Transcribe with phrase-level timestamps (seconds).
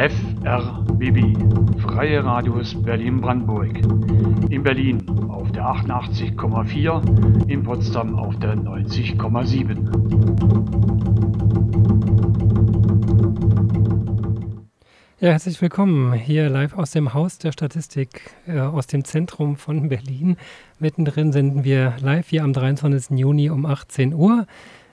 [0.00, 1.36] FRBB,
[1.78, 3.82] Freie Radios Berlin-Brandenburg.
[4.48, 10.80] In Berlin auf der 88,4, in Potsdam auf der 90,7.
[15.20, 19.90] Ja, herzlich willkommen hier live aus dem Haus der Statistik, äh, aus dem Zentrum von
[19.90, 20.38] Berlin.
[20.78, 23.18] Mittendrin senden wir live hier am 23.
[23.18, 24.46] Juni um 18 Uhr.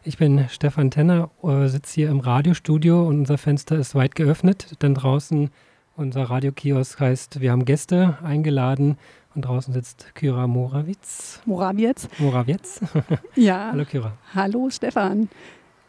[0.08, 4.82] Ich bin Stefan Tenner, äh, sitze hier im Radiostudio und unser Fenster ist weit geöffnet,
[4.82, 5.50] denn draußen
[5.98, 8.98] unser Radiokiosk heißt, wir haben Gäste eingeladen
[9.36, 11.42] und draußen sitzt Kyra Morawitz.
[11.46, 12.08] Morawietz.
[12.20, 12.80] Morawietz.
[13.36, 13.72] ja.
[13.74, 14.14] Hallo Kyra.
[14.34, 15.28] Hallo Stefan.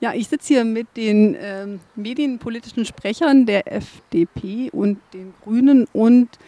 [0.01, 6.41] Ja, ich sitze hier mit den ähm, medienpolitischen Sprechern der FDP und den Grünen und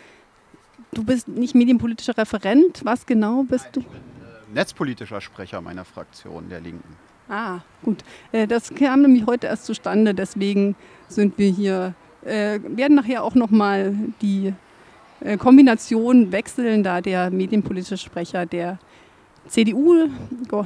[0.93, 2.81] du bist nicht medienpolitischer Referent.
[2.83, 3.81] Was genau bist Nein, du?
[3.83, 7.10] Ich bin äh, netzpolitischer Sprecher meiner Fraktion der Linken.
[7.31, 7.99] Ah, gut.
[8.33, 10.75] Äh, das kam nämlich heute erst zustande, deswegen
[11.07, 11.95] sind wir hier.
[12.25, 14.53] Äh, werden nachher auch nochmal die
[15.21, 18.79] äh, Kombination wechseln, da der medienpolitische Sprecher der
[19.47, 20.09] CDU,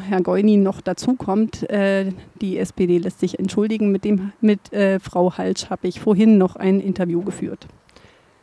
[0.08, 1.64] Herr Goini, noch dazukommt.
[1.70, 3.92] Die SPD lässt sich entschuldigen.
[3.92, 4.60] Mit, dem, mit
[5.00, 7.66] Frau Halsch habe ich vorhin noch ein Interview geführt.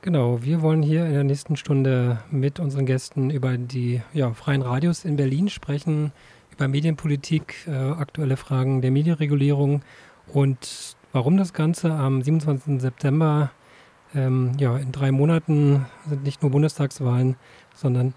[0.01, 4.63] Genau, wir wollen hier in der nächsten Stunde mit unseren Gästen über die ja, freien
[4.63, 6.11] Radios in Berlin sprechen,
[6.61, 9.81] über Medienpolitik, äh, aktuelle Fragen der Medienregulierung
[10.27, 12.79] und warum das Ganze am 27.
[12.79, 13.49] September,
[14.13, 17.35] ähm, ja, in drei Monaten sind nicht nur Bundestagswahlen,
[17.73, 18.13] sondern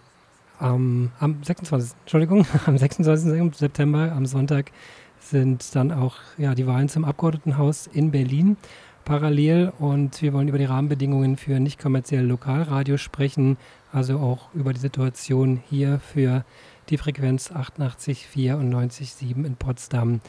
[0.61, 1.97] ähm, am 26.
[2.00, 3.56] Entschuldigung, am 26.
[3.56, 4.72] September, am Sonntag,
[5.20, 8.59] sind dann auch ja, die Wahlen zum Abgeordnetenhaus in Berlin
[9.06, 13.56] parallel und wir wollen über die Rahmenbedingungen für nicht kommerzielle Lokalradio sprechen,
[13.91, 16.45] also auch über die Situation hier für
[16.91, 20.21] die Frequenz 88,4 und 90,7 in Potsdam.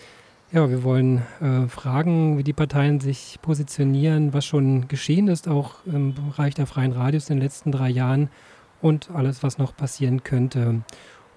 [0.52, 5.86] Ja, wir wollen äh, fragen, wie die Parteien sich positionieren, was schon geschehen ist, auch
[5.86, 8.30] im Bereich der freien Radios in den letzten drei Jahren
[8.82, 10.82] und alles, was noch passieren könnte.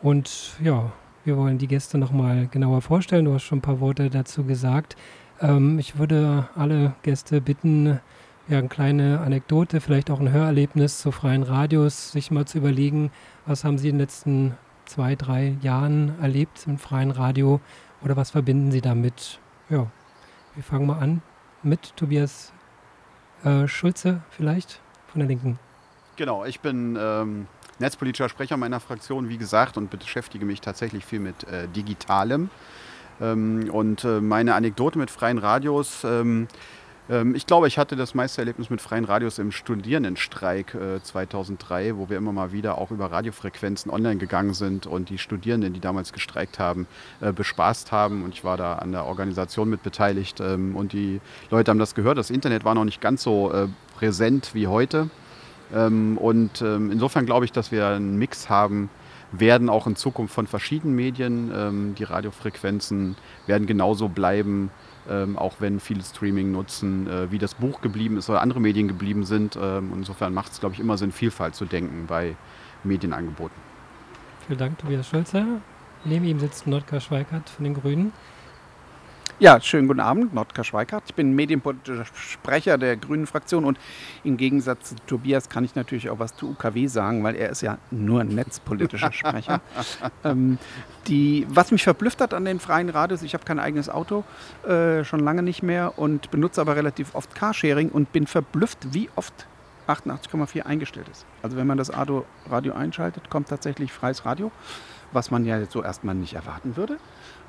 [0.03, 0.93] Und ja,
[1.25, 3.25] wir wollen die Gäste nochmal genauer vorstellen.
[3.25, 4.97] Du hast schon ein paar Worte dazu gesagt.
[5.41, 8.01] Ähm, ich würde alle Gäste bitten,
[8.49, 13.11] ja, eine kleine Anekdote, vielleicht auch ein Hörerlebnis zu freien Radios, sich mal zu überlegen,
[13.47, 14.55] was haben Sie in den letzten
[14.89, 17.61] zwei, drei Jahren erlebt im freien Radio
[18.03, 19.39] oder was verbinden Sie damit?
[19.69, 19.87] Ja,
[20.55, 21.23] wir fangen mal an
[21.63, 22.53] mit Tobias
[23.45, 25.59] äh, Schulze vielleicht von der Linken.
[26.17, 27.47] Genau, ich bin ähm,
[27.79, 32.51] netzpolitischer Sprecher meiner Fraktion, wie gesagt, und beschäftige mich tatsächlich viel mit äh, Digitalem.
[33.21, 36.49] Ähm, und äh, meine Anekdote mit freien Radios ähm,
[37.35, 42.11] ich glaube, ich hatte das meiste Erlebnis mit freien Radios im Studierendenstreik äh, 2003, wo
[42.11, 46.13] wir immer mal wieder auch über Radiofrequenzen online gegangen sind und die Studierenden, die damals
[46.13, 46.87] gestreikt haben,
[47.21, 48.25] äh, bespaßt haben.
[48.25, 51.95] Und ich war da an der Organisation mit beteiligt ähm, und die Leute haben das
[51.95, 52.19] gehört.
[52.19, 55.09] Das Internet war noch nicht ganz so äh, präsent wie heute.
[55.75, 58.91] Ähm, und ähm, insofern glaube ich, dass wir einen Mix haben,
[59.33, 61.51] werden auch in Zukunft von verschiedenen Medien.
[61.55, 64.71] Ähm, die Radiofrequenzen werden genauso bleiben
[65.09, 68.89] ähm, auch wenn viele Streaming nutzen, äh, wie das Buch geblieben ist oder andere Medien
[68.89, 69.59] geblieben sind.
[69.61, 72.37] Ähm, insofern macht es, glaube ich, immer Sinn, Vielfalt zu denken bei
[72.85, 73.57] Medienangeboten.
[74.47, 75.45] Vielen Dank, Tobias Schulze.
[76.05, 78.13] Neben ihm sitzt Nordka Schweikart von den Grünen.
[79.41, 81.05] Ja, schönen guten Abend, Nordka Schweikart.
[81.07, 83.79] Ich bin medienpolitischer Sprecher der Grünen Fraktion und
[84.25, 87.61] im Gegensatz zu Tobias kann ich natürlich auch was zu UKW sagen, weil er ist
[87.61, 89.61] ja nur ein netzpolitischer Sprecher.
[90.25, 90.59] ähm,
[91.07, 94.25] die, was mich verblüfft hat an den freien Radios, ich habe kein eigenes Auto,
[94.67, 99.09] äh, schon lange nicht mehr und benutze aber relativ oft Carsharing und bin verblüfft, wie
[99.15, 99.47] oft
[99.87, 101.27] 88,4 eingestellt ist.
[101.45, 104.51] Also wenn man das Radio einschaltet, kommt tatsächlich freies Radio,
[105.13, 106.99] was man ja so erstmal nicht erwarten würde.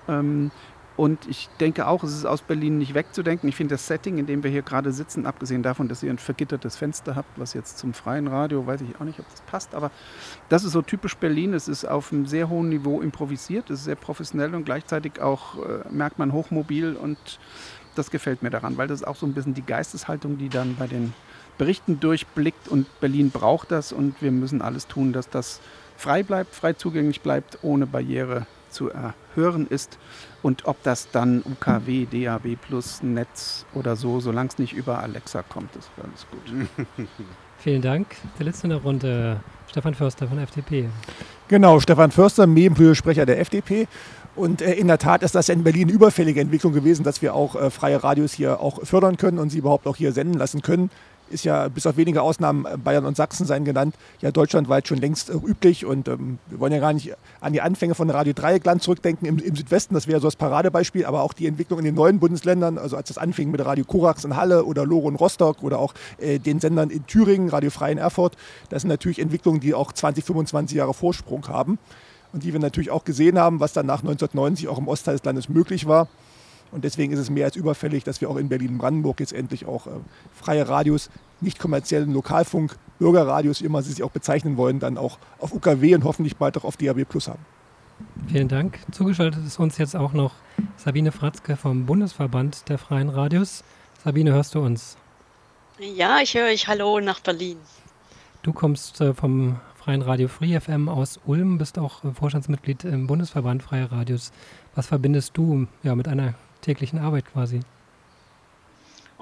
[0.07, 0.51] Ähm,
[0.99, 3.47] und ich denke auch, es ist aus Berlin nicht wegzudenken.
[3.47, 6.17] Ich finde das Setting, in dem wir hier gerade sitzen, abgesehen davon, dass ihr ein
[6.17, 9.75] vergittertes Fenster habt, was jetzt zum freien Radio, weiß ich auch nicht, ob das passt,
[9.75, 9.91] aber
[10.49, 11.53] das ist so typisch Berlin.
[11.53, 15.55] Es ist auf einem sehr hohen Niveau improvisiert, es ist sehr professionell und gleichzeitig auch,
[15.59, 17.17] äh, merkt man, hochmobil und
[17.95, 20.75] das gefällt mir daran, weil das ist auch so ein bisschen die Geisteshaltung, die dann
[20.75, 21.13] bei den
[21.57, 25.61] Berichten durchblickt und Berlin braucht das und wir müssen alles tun, dass das
[25.95, 29.97] frei bleibt, frei zugänglich bleibt, ohne Barriere zu erhören ist.
[30.41, 35.43] Und ob das dann UKW, DAB Plus, Netz oder so, solange es nicht über Alexa
[35.43, 37.07] kommt, ist alles gut.
[37.57, 38.07] Vielen Dank.
[38.37, 40.87] Der letzte in der Runde, Stefan Förster von der FDP.
[41.49, 43.87] Genau, Stefan Förster, Medienpolitiker der FDP.
[44.35, 47.21] Und äh, in der Tat ist das ja in Berlin eine überfällige Entwicklung gewesen, dass
[47.21, 50.35] wir auch äh, freie Radios hier auch fördern können und sie überhaupt auch hier senden
[50.37, 50.89] lassen können.
[51.29, 54.97] Ist ja bis auf wenige Ausnahmen äh, Bayern und Sachsen seien genannt, ja deutschlandweit schon
[54.97, 55.85] längst äh, üblich.
[55.85, 59.37] Und ähm, wir wollen ja gar nicht an die Anfänge von Radio Dreieckland zurückdenken im,
[59.40, 62.78] im Südwesten, das wäre so das Paradebeispiel, aber auch die Entwicklung in den neuen Bundesländern,
[62.78, 65.93] also als das anfing mit Radio Korax in Halle oder Loro in Rostock oder auch
[66.17, 68.35] äh, den Sendern in Thüringen, Radio Frei in Erfurt,
[68.70, 71.79] das sind natürlich Entwicklungen, die auch 20, 25 Jahre Vorsprung haben
[72.34, 75.26] und die wir natürlich auch gesehen haben, was dann nach 1990 auch im Ostteil des
[75.26, 76.08] Landes möglich war.
[76.71, 79.87] Und deswegen ist es mehr als überfällig, dass wir auch in Berlin-Brandenburg jetzt endlich auch
[79.87, 79.91] äh,
[80.33, 81.09] freie Radios,
[81.41, 85.95] nicht kommerziellen Lokalfunk, Bürgerradios, wie immer Sie sie auch bezeichnen wollen, dann auch auf UKW
[85.95, 87.45] und hoffentlich bald auch auf DAB Plus haben.
[88.27, 88.79] Vielen Dank.
[88.91, 90.33] Zugeschaltet ist uns jetzt auch noch
[90.77, 93.63] Sabine Fratzke vom Bundesverband der Freien Radios.
[94.03, 94.97] Sabine, hörst du uns?
[95.79, 96.67] Ja, ich höre euch.
[96.67, 97.57] Hallo nach Berlin.
[98.43, 103.07] Du kommst äh, vom Freien Radio Free FM aus Ulm, bist auch äh, Vorstandsmitglied im
[103.07, 104.31] Bundesverband Freie Radios.
[104.75, 107.61] Was verbindest du ja, mit einer täglichen Arbeit quasi?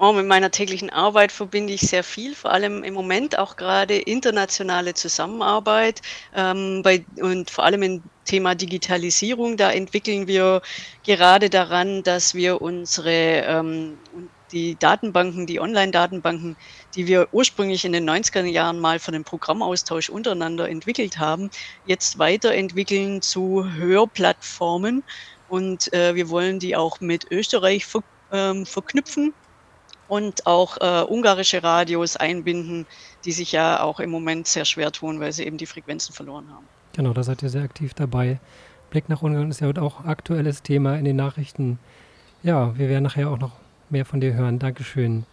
[0.00, 3.98] Oh, mit meiner täglichen Arbeit verbinde ich sehr viel, vor allem im Moment auch gerade
[3.98, 6.02] internationale Zusammenarbeit
[6.36, 9.56] ähm, bei, und vor allem im Thema Digitalisierung.
[9.56, 10.62] Da entwickeln wir
[11.04, 13.98] gerade daran, dass wir unsere ähm,
[14.52, 16.56] die Datenbanken, die Online-Datenbanken,
[16.94, 21.50] die wir ursprünglich in den 90er Jahren mal für den Programmaustausch untereinander entwickelt haben,
[21.86, 25.02] jetzt weiterentwickeln zu Hörplattformen,
[25.48, 29.32] und äh, wir wollen die auch mit Österreich ver ähm, verknüpfen
[30.08, 32.86] und auch äh, ungarische Radios einbinden,
[33.24, 36.46] die sich ja auch im Moment sehr schwer tun, weil sie eben die Frequenzen verloren
[36.50, 36.66] haben.
[36.94, 38.40] Genau, da seid ihr sehr aktiv dabei.
[38.90, 41.78] Blick nach Ungarn ist ja auch aktuelles Thema in den Nachrichten.
[42.42, 43.52] Ja, wir werden nachher auch noch
[43.90, 44.58] mehr von dir hören.
[44.58, 45.24] Dankeschön.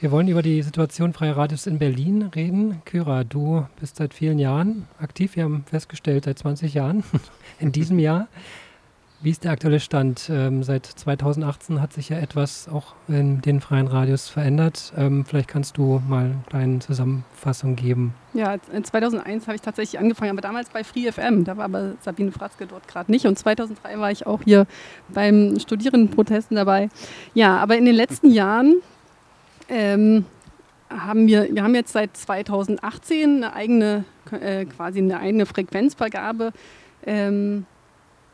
[0.00, 2.82] Wir wollen über die Situation freier Radios in Berlin reden.
[2.84, 5.36] Kyra, du bist seit vielen Jahren aktiv.
[5.36, 7.04] Wir haben festgestellt, seit 20 Jahren
[7.58, 8.28] in diesem Jahr.
[9.22, 10.30] Wie ist der aktuelle Stand?
[10.32, 14.94] Ähm, seit 2018 hat sich ja etwas auch in den freien Radios verändert.
[14.96, 18.14] Ähm, vielleicht kannst du mal eine kleine Zusammenfassung geben.
[18.32, 21.44] Ja, 2001 habe ich tatsächlich angefangen, aber damals bei Free FM.
[21.44, 23.26] Da war aber Sabine Fratzke dort gerade nicht.
[23.26, 24.66] Und 2003 war ich auch hier
[25.10, 26.88] beim Studierendenprotesten dabei.
[27.34, 28.76] Ja, aber in den letzten Jahren
[29.68, 30.24] ähm,
[30.88, 36.54] haben wir, wir haben jetzt seit 2018 eine eigene, äh, quasi eine eigene Frequenzvergabe.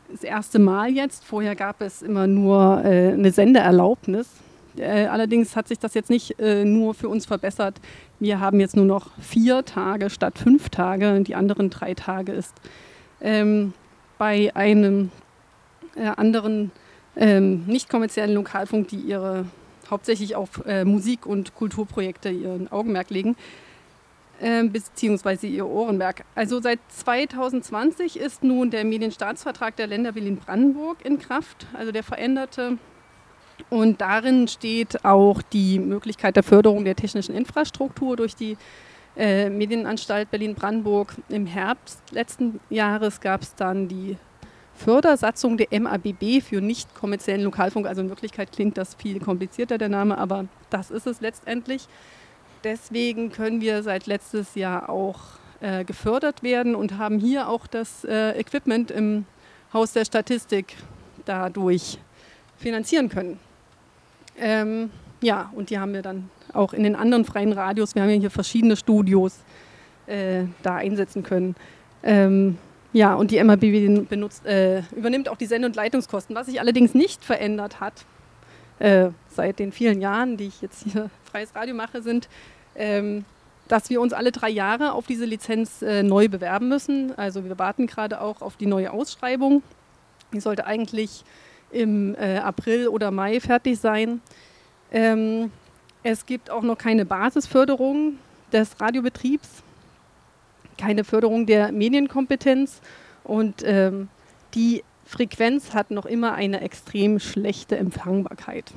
[0.09, 1.25] Das erste Mal jetzt.
[1.25, 4.27] Vorher gab es immer nur äh, eine Sendeerlaubnis.
[4.77, 7.81] Äh, allerdings hat sich das jetzt nicht äh, nur für uns verbessert.
[8.19, 11.21] Wir haben jetzt nur noch vier Tage statt fünf Tage.
[11.21, 12.53] Die anderen drei Tage ist
[13.21, 13.73] ähm,
[14.17, 15.11] bei einem
[15.95, 16.71] äh, anderen
[17.15, 19.45] ähm, nicht kommerziellen Lokalfunk, die ihre
[19.89, 23.35] hauptsächlich auf äh, Musik- und Kulturprojekte ihren Augenmerk legen,
[24.41, 26.23] ähm, beziehungsweise ihr Ohrenberg.
[26.35, 32.77] Also seit 2020 ist nun der Medienstaatsvertrag der Länder Berlin-Brandenburg in Kraft, also der veränderte.
[33.69, 38.57] Und darin steht auch die Möglichkeit der Förderung der technischen Infrastruktur durch die
[39.15, 41.15] äh, Medienanstalt Berlin-Brandenburg.
[41.29, 44.17] Im Herbst letzten Jahres gab es dann die
[44.75, 47.87] Fördersatzung der MABB für nicht kommerziellen Lokalfunk.
[47.87, 51.87] Also in Wirklichkeit klingt das viel komplizierter, der Name, aber das ist es letztendlich
[52.67, 55.19] deswegen können wir seit letztes Jahr auch
[55.61, 59.25] äh, gefördert werden und haben hier auch das äh, Equipment im
[59.71, 60.75] Haus der Statistik
[61.23, 61.97] dadurch
[62.57, 63.39] finanzieren können.
[64.37, 64.89] Ähm,
[65.21, 68.19] ja, und die haben wir dann auch in den anderen freien Radios, wir haben ja
[68.19, 69.37] hier verschiedene Studios,
[70.05, 71.55] äh, da einsetzen können.
[72.03, 72.57] Ähm,
[72.91, 76.93] ja, und die MABW benutzt, äh, übernimmt auch die Sende- und Leitungskosten, was sich allerdings
[76.93, 78.05] nicht verändert hat
[78.79, 82.27] äh, seit den vielen Jahren, die ich jetzt hier freies Radio mache, sind,
[82.77, 83.25] ähm,
[83.67, 87.17] dass wir uns alle drei Jahre auf diese Lizenz äh, neu bewerben müssen.
[87.17, 89.61] Also wir warten gerade auch auf die neue Ausschreibung.
[90.33, 91.23] Die sollte eigentlich
[91.71, 94.21] im äh, April oder Mai fertig sein.
[94.91, 95.51] Ähm,
[96.03, 98.17] es gibt auch noch keine Basisförderung
[98.53, 99.49] des Radiobetriebs,
[100.77, 102.81] keine Förderung der Medienkompetenz
[103.23, 104.07] und ähm,
[104.53, 108.71] die Frequenz hat noch immer eine extrem schlechte Empfangbarkeit.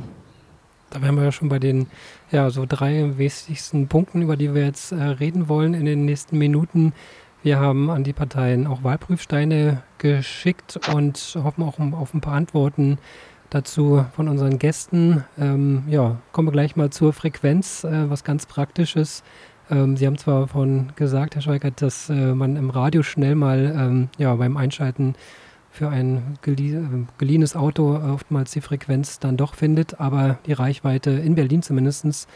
[0.90, 1.86] Da wären wir ja schon bei den
[2.32, 6.36] ja, so drei wesentlichsten Punkten, über die wir jetzt äh, reden wollen in den nächsten
[6.36, 6.92] Minuten.
[7.42, 12.98] Wir haben an die Parteien auch Wahlprüfsteine geschickt und hoffen auch auf ein paar Antworten
[13.50, 15.24] dazu von unseren Gästen.
[15.38, 19.22] Ähm, ja, kommen wir gleich mal zur Frequenz, äh, was ganz Praktisches.
[19.70, 23.74] Ähm, Sie haben zwar von gesagt, Herr Schweigert, dass äh, man im Radio schnell mal
[23.76, 25.14] ähm, ja, beim Einschalten
[25.70, 31.62] für ein geliehenes Auto oftmals die Frequenz dann doch findet, aber die Reichweite in Berlin
[31.62, 32.28] zumindest ist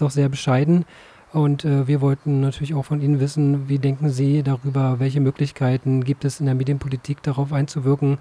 [0.00, 0.84] doch sehr bescheiden.
[1.32, 6.02] Und äh, wir wollten natürlich auch von Ihnen wissen, wie denken Sie darüber, welche Möglichkeiten
[6.02, 8.18] gibt es in der Medienpolitik darauf einzuwirken,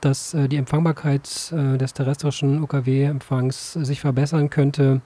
[0.00, 5.00] dass äh, die Empfangbarkeit äh, des terrestrischen UKW-Empfangs sich verbessern könnte.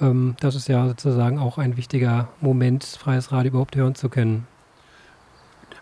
[0.00, 4.46] Ähm, das ist ja sozusagen auch ein wichtiger Moment, freies Radio überhaupt hören zu können.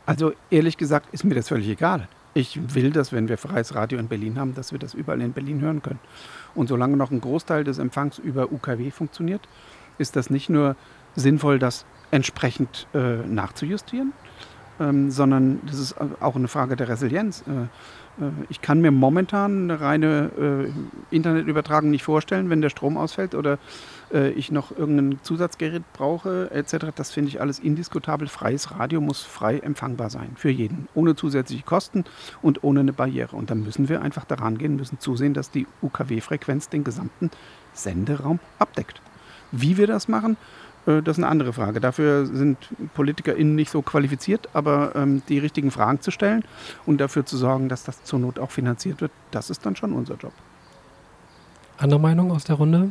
[0.07, 2.09] Also ehrlich gesagt ist mir das völlig egal.
[2.33, 5.33] Ich will, dass wenn wir freies Radio in Berlin haben, dass wir das überall in
[5.33, 5.99] Berlin hören können.
[6.55, 9.49] Und solange noch ein Großteil des Empfangs über UKW funktioniert,
[9.99, 10.77] ist das nicht nur
[11.17, 14.13] sinnvoll, das entsprechend äh, nachzujustieren,
[14.79, 17.43] ähm, sondern das ist auch eine Frage der Resilienz.
[17.43, 17.67] Äh,
[18.49, 20.31] ich kann mir momentan eine reine
[21.11, 23.59] äh, Internetübertragung nicht vorstellen, wenn der Strom ausfällt oder
[24.13, 26.87] äh, ich noch irgendein Zusatzgerät brauche etc.
[26.95, 28.29] Das finde ich alles indiskutabel.
[28.29, 32.05] Freies Radio muss frei empfangbar sein für jeden, ohne zusätzliche Kosten
[32.43, 33.37] und ohne eine Barriere.
[33.37, 37.31] Und dann müssen wir einfach daran gehen, müssen zusehen, dass die UKW-Frequenz den gesamten
[37.73, 39.01] Senderaum abdeckt.
[39.53, 41.81] Wie wir das machen, äh, das ist eine andere Frage.
[41.81, 42.57] Dafür sind
[42.95, 46.43] PolitikerInnen nicht so qualifiziert, aber ähm, die richtigen Fragen zu stellen
[46.87, 49.93] und dafür zu sorgen, dass das zur Not auch finanziert wird, das ist dann schon
[49.93, 50.33] unser Job.
[51.77, 52.91] Andere Meinung aus der Runde?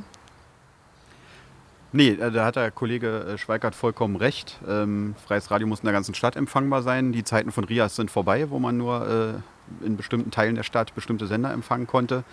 [1.91, 4.59] Nee, äh, da hat der Kollege äh, Schweikart vollkommen recht.
[4.67, 7.11] Ähm, freies Radio muss in der ganzen Stadt empfangbar sein.
[7.11, 9.41] Die Zeiten von RIAS sind vorbei, wo man nur
[9.81, 12.23] äh, in bestimmten Teilen der Stadt bestimmte Sender empfangen konnte.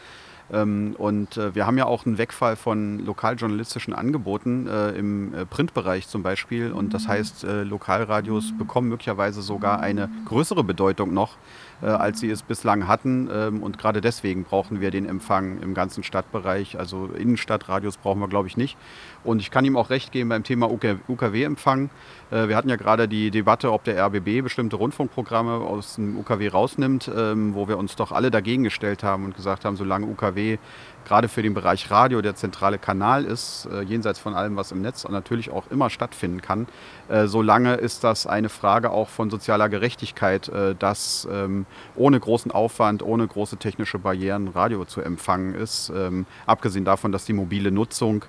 [0.53, 5.45] Ähm, und äh, wir haben ja auch einen Wegfall von lokaljournalistischen Angeboten äh, im äh,
[5.45, 6.73] Printbereich zum Beispiel.
[6.73, 11.37] Und das heißt, Lokalradios bekommen möglicherweise sogar eine größere Bedeutung noch,
[11.81, 13.29] als sie es bislang hatten.
[13.33, 16.79] Ähm, und gerade deswegen brauchen wir den Empfang im ganzen Stadtbereich.
[16.79, 18.77] Also Innenstadtradios brauchen wir, glaube ich, nicht.
[19.27, 21.91] Und ich kann ihm auch recht geben beim Thema UKW-Empfang.
[22.31, 26.49] Äh, wir hatten ja gerade die Debatte, ob der RBB bestimmte Rundfunkprogramme aus dem UKW
[26.49, 30.59] rausnimmt, ähm, wo wir uns doch alle dagegen gestellt haben und gesagt haben, solange UKW
[31.05, 34.81] gerade für den Bereich Radio der zentrale Kanal ist, äh, jenseits von allem, was im
[34.81, 36.67] Netz natürlich auch immer stattfinden kann,
[37.09, 43.03] äh, solange ist das eine Frage auch von sozialer Gerechtigkeit, dass ähm, ohne großen Aufwand,
[43.03, 45.93] ohne große technische Barrieren Radio zu empfangen ist.
[45.95, 48.25] Ähm, abgesehen davon, dass die mobile Nutzung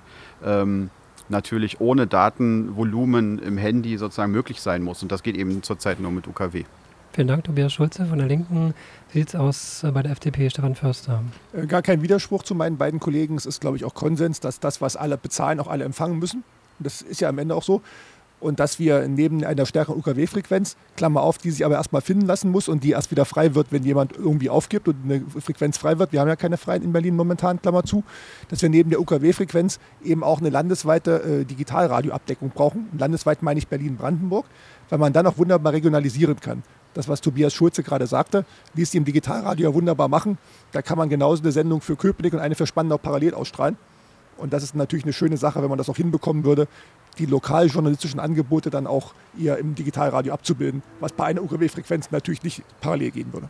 [1.30, 5.02] natürlich ohne Datenvolumen im Handy sozusagen möglich sein muss.
[5.02, 6.64] Und das geht eben zurzeit nur mit UKW.
[7.12, 8.74] Vielen Dank, Tobias Schulze von der Linken.
[9.12, 11.22] Wie sieht es aus äh, bei der FDP, Stefan Förster?
[11.52, 13.36] Äh, gar kein Widerspruch zu meinen beiden Kollegen.
[13.36, 16.44] Es ist, glaube ich, auch Konsens, dass das, was alle bezahlen, auch alle empfangen müssen.
[16.78, 17.82] Das ist ja am Ende auch so
[18.40, 22.50] und dass wir neben einer stärkeren UKW-Frequenz, Klammer auf, die sich aber erstmal finden lassen
[22.50, 25.98] muss und die erst wieder frei wird, wenn jemand irgendwie aufgibt und eine Frequenz frei
[25.98, 28.04] wird, wir haben ja keine freien in Berlin momentan, Klammer zu,
[28.48, 32.88] dass wir neben der UKW-Frequenz eben auch eine landesweite äh, Digitalradioabdeckung brauchen.
[32.96, 34.46] Landesweit meine ich Berlin-Brandenburg,
[34.88, 36.62] weil man dann auch wunderbar regionalisieren kann.
[36.94, 40.38] Das, was Tobias Schulze gerade sagte, ließ sie im Digitalradio ja wunderbar machen.
[40.72, 43.76] Da kann man genauso eine Sendung für Köpenick und eine für Spandau parallel ausstrahlen.
[44.38, 46.68] Und das ist natürlich eine schöne Sache, wenn man das auch hinbekommen würde,
[47.18, 52.62] die lokaljournalistischen Angebote dann auch eher im Digitalradio abzubilden, was bei einer UKW-Frequenz natürlich nicht
[52.80, 53.48] parallel gehen würde.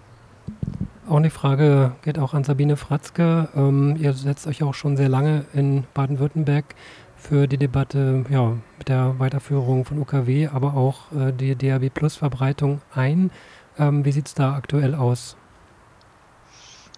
[1.09, 3.49] Auch eine Frage geht auch an Sabine Fratzke.
[3.57, 6.75] Ähm, ihr setzt euch auch schon sehr lange in Baden-Württemberg
[7.17, 12.17] für die Debatte ja, mit der Weiterführung von UKW, aber auch äh, die DAB Plus
[12.17, 13.31] Verbreitung ein.
[13.79, 15.38] Ähm, wie sieht es da aktuell aus?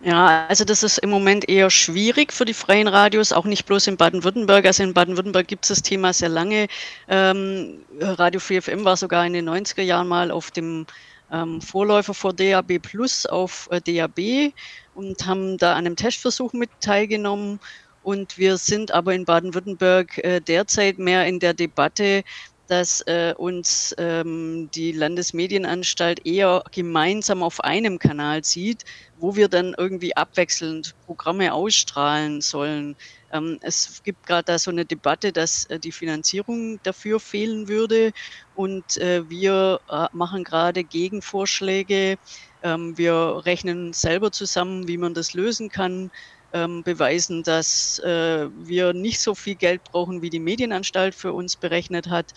[0.03, 3.87] Ja, also das ist im Moment eher schwierig für die freien Radios, auch nicht bloß
[3.87, 4.65] in Baden-Württemberg.
[4.65, 6.69] Also in Baden-Württemberg gibt es das Thema sehr lange.
[7.07, 10.87] Ähm, Radio Free FM war sogar in den 90er Jahren mal auf dem
[11.31, 14.55] ähm, Vorläufer vor DAB Plus auf äh, DAB
[14.95, 17.61] und haben da an einem Testversuch mit teilgenommen.
[18.03, 22.25] Und wir sind aber in Baden-Württemberg äh, derzeit mehr in der Debatte,
[22.71, 28.85] dass äh, uns ähm, die Landesmedienanstalt eher gemeinsam auf einem Kanal sieht,
[29.19, 32.95] wo wir dann irgendwie abwechselnd Programme ausstrahlen sollen.
[33.33, 38.13] Ähm, es gibt gerade da so eine Debatte, dass äh, die Finanzierung dafür fehlen würde
[38.55, 42.19] und äh, wir äh, machen gerade Gegenvorschläge.
[42.63, 46.13] Ähm, wir rechnen selber zusammen, wie man das lösen kann
[46.53, 51.57] ähm, beweisen, dass äh, wir nicht so viel Geld brauchen, wie die Medienanstalt für uns
[51.57, 52.33] berechnet hat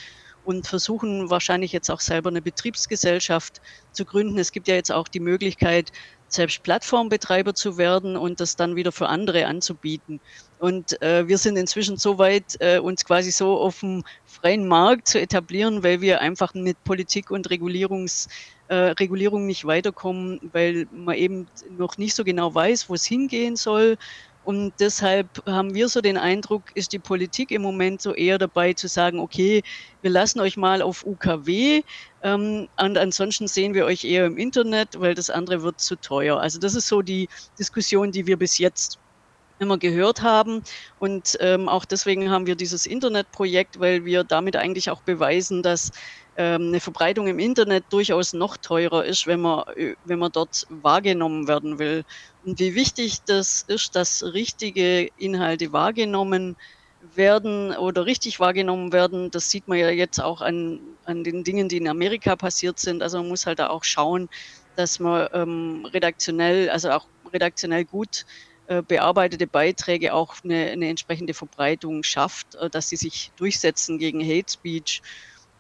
[0.46, 4.38] und versuchen wahrscheinlich jetzt auch selber eine Betriebsgesellschaft zu gründen.
[4.38, 5.92] Es gibt ja jetzt auch die Möglichkeit,
[6.28, 10.20] selbst Plattformbetreiber zu werden und das dann wieder für andere anzubieten.
[10.60, 15.08] Und äh, wir sind inzwischen so weit, äh, uns quasi so auf dem freien Markt
[15.08, 18.28] zu etablieren, weil wir einfach mit Politik und Regulierungs,
[18.74, 23.56] äh, Regulierung nicht weiterkommen, weil man eben noch nicht so genau weiß, wo es hingehen
[23.56, 23.98] soll
[24.44, 28.74] und deshalb haben wir so den Eindruck, ist die Politik im Moment so eher dabei
[28.74, 29.64] zu sagen, okay,
[30.02, 31.82] wir lassen euch mal auf UKW
[32.24, 36.40] ähm, und ansonsten sehen wir euch eher im Internet, weil das andere wird zu teuer.
[36.40, 39.00] Also das ist so die Diskussion, die wir bis jetzt
[39.60, 40.62] immer gehört haben.
[41.00, 45.92] Und ähm, auch deswegen haben wir dieses Internetprojekt, weil wir damit eigentlich auch beweisen, dass
[46.42, 51.48] eine Verbreitung im Internet durchaus noch teurer ist, wenn man, äh, wenn man dort wahrgenommen
[51.48, 52.04] werden will.
[52.44, 56.58] Und wie wichtig das ist, dass richtige Inhalte wahrgenommen
[57.16, 59.30] werden oder richtig wahrgenommen werden.
[59.32, 63.04] Das sieht man ja jetzt auch an, an den Dingen, die in Amerika passiert sind.
[63.04, 64.30] Also man muss halt da auch schauen,
[64.76, 68.26] dass man ähm, redaktionell, also auch redaktionell gut
[68.68, 74.22] äh, bearbeitete Beiträge auch eine, eine entsprechende Verbreitung schafft, äh, dass sie sich durchsetzen gegen
[74.22, 75.02] Hate Speech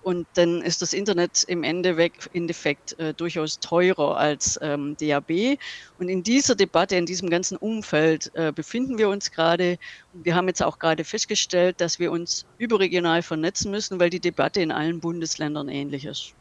[0.03, 5.57] und dann ist das Internet im Endeffekt äh, durchaus teurer als ähm, DAB.
[5.97, 9.77] Und in dieser Debatte, in diesem ganzen Umfeld äh, befinden wir uns gerade.
[10.13, 14.61] Wir haben jetzt auch gerade festgestellt, dass wir uns überregional vernetzen müssen, weil die Debatte
[14.61, 16.33] in allen Bundesländern ähnlich ist.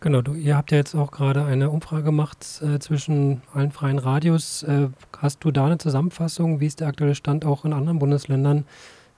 [0.00, 3.98] Genau, du, ihr habt ja jetzt auch gerade eine Umfrage gemacht äh, zwischen allen freien
[3.98, 4.64] Radios.
[4.64, 6.58] Äh, hast du da eine Zusammenfassung?
[6.58, 8.64] Wie ist der aktuelle Stand auch in anderen Bundesländern?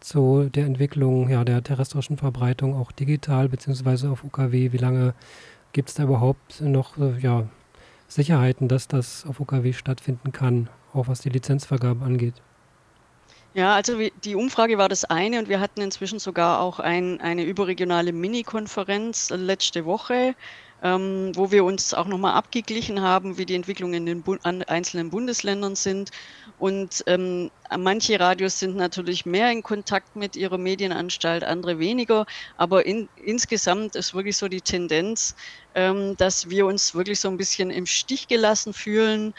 [0.04, 4.72] Zu der Entwicklung ja, der terrestrischen Verbreitung auch digital beziehungsweise auf UKW?
[4.72, 5.14] Wie lange
[5.72, 7.46] gibt es da überhaupt noch äh, ja,
[8.06, 12.34] Sicherheiten, dass das auf UKW stattfinden kann, auch was die Lizenzvergabe angeht?
[13.54, 17.44] Ja, also die Umfrage war das eine und wir hatten inzwischen sogar auch ein, eine
[17.44, 20.34] überregionale Mini-Konferenz letzte Woche
[20.84, 25.08] ähm, wo wir uns auch nochmal abgeglichen haben, wie die Entwicklungen in den Bu einzelnen
[25.08, 26.10] Bundesländern sind.
[26.58, 32.26] Und ähm, manche Radios sind natürlich mehr in Kontakt mit ihrer Medienanstalt, andere weniger.
[32.58, 35.34] Aber in, insgesamt ist wirklich so die Tendenz,
[35.74, 39.32] ähm, dass wir uns wirklich so ein bisschen im Stich gelassen fühlen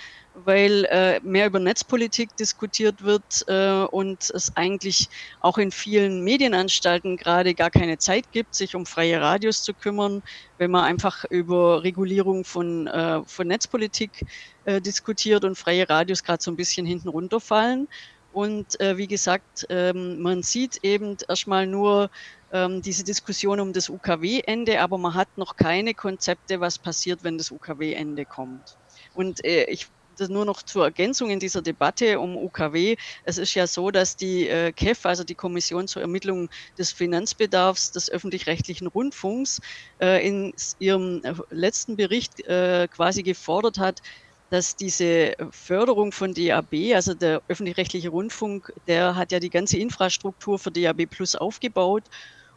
[0.44, 7.16] weil äh, mehr über Netzpolitik diskutiert wird äh, und es eigentlich auch in vielen Medienanstalten
[7.16, 10.22] gerade gar keine Zeit gibt, sich um freie Radios zu kümmern,
[10.58, 14.26] wenn man einfach über Regulierung von, äh, von Netzpolitik
[14.66, 17.88] äh, diskutiert und freie Radios gerade so ein bisschen hinten runterfallen.
[18.34, 22.10] Und äh, wie gesagt, ähm, man sieht eben erstmal nur
[22.52, 27.38] ähm, diese Diskussion um das UKW-Ende, aber man hat noch keine Konzepte, was passiert, wenn
[27.38, 28.78] das UKW-Ende kommt.
[29.14, 29.88] Und äh, ich
[30.20, 32.96] das nur noch zur Ergänzung in dieser Debatte um UKW.
[33.24, 37.92] Es ist ja so, dass die äh, KEF, also die Kommission zur Ermittlung des Finanzbedarfs
[37.92, 39.62] des öffentlich-rechtlichen Rundfunks,
[40.02, 44.02] äh, in ihrem äh, letzten Bericht äh, quasi gefordert hat,
[44.50, 50.60] dass diese Förderung von DAB, also der öffentlich-rechtliche Rundfunk, der hat ja die ganze Infrastruktur
[50.60, 52.04] für DAB Plus aufgebaut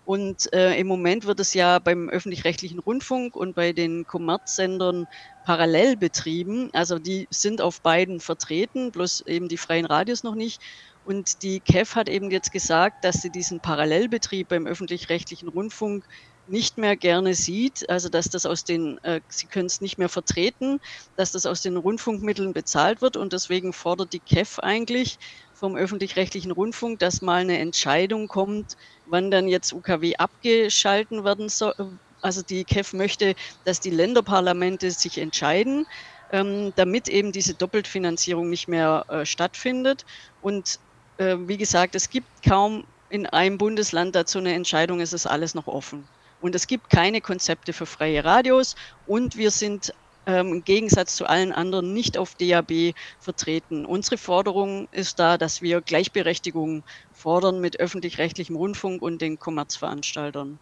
[0.08, 5.06] und äh, im Moment wird es ja beim öffentlich-rechtlichen Rundfunk und bei den Kommerzsendern
[5.44, 6.70] parallel betrieben.
[6.72, 10.62] Also die sind auf beiden vertreten, bloß eben die freien Radios noch nicht.
[11.04, 16.06] Und die KEF hat eben jetzt gesagt, dass sie diesen Parallelbetrieb beim öffentlich-rechtlichen Rundfunk
[16.46, 20.08] nicht mehr gerne sieht, also dass das aus den, äh, sie können es nicht mehr
[20.08, 20.80] vertreten,
[21.16, 25.18] dass das aus den Rundfunkmitteln bezahlt wird und deswegen fordert die KEF eigentlich
[25.58, 31.74] vom öffentlich-rechtlichen Rundfunk, dass mal eine Entscheidung kommt, wann dann jetzt UKW abgeschalten werden soll.
[32.20, 35.86] Also die KEF möchte, dass die Länderparlamente sich entscheiden,
[36.30, 40.04] ähm, damit eben diese Doppelfinanzierung nicht mehr äh, stattfindet.
[40.42, 40.78] Und
[41.18, 45.54] äh, wie gesagt, es gibt kaum in einem Bundesland dazu eine Entscheidung, es ist alles
[45.54, 46.06] noch offen.
[46.40, 49.92] Und es gibt keine Konzepte für freie Radios und wir sind
[50.28, 53.86] ähm, im Gegensatz zu allen anderen nicht auf DAB vertreten.
[53.86, 60.58] Unsere Forderung ist da, dass wir Gleichberechtigung fordern mit öffentlich-rechtlichem Rundfunk und den Kommerzveranstaltern.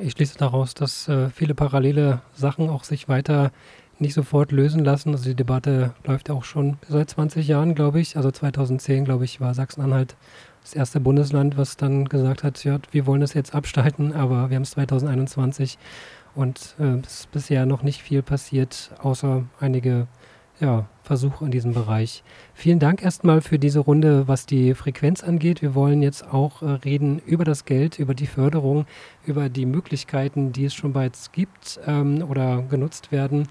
[0.00, 3.52] Ich schließe daraus, dass äh, viele parallele Sachen auch sich weiter
[3.98, 5.10] nicht sofort lösen lassen.
[5.10, 8.16] Also die Debatte läuft ja auch schon seit 20 Jahren, glaube ich.
[8.16, 10.16] Also 2010, glaube ich, war Sachsen-Anhalt
[10.62, 14.56] das erste Bundesland, was dann gesagt hat, ja, wir wollen das jetzt abstalten, aber wir
[14.56, 15.78] haben es 2021
[16.36, 20.06] und äh, es ist bisher noch nicht viel passiert, außer einige
[20.60, 22.22] ja, Versuche in diesem Bereich.
[22.54, 25.62] Vielen Dank erstmal für diese Runde, was die Frequenz angeht.
[25.62, 28.86] Wir wollen jetzt auch äh, reden über das Geld, über die Förderung,
[29.26, 33.48] über die Möglichkeiten, die es schon bereits gibt ähm, oder genutzt werden.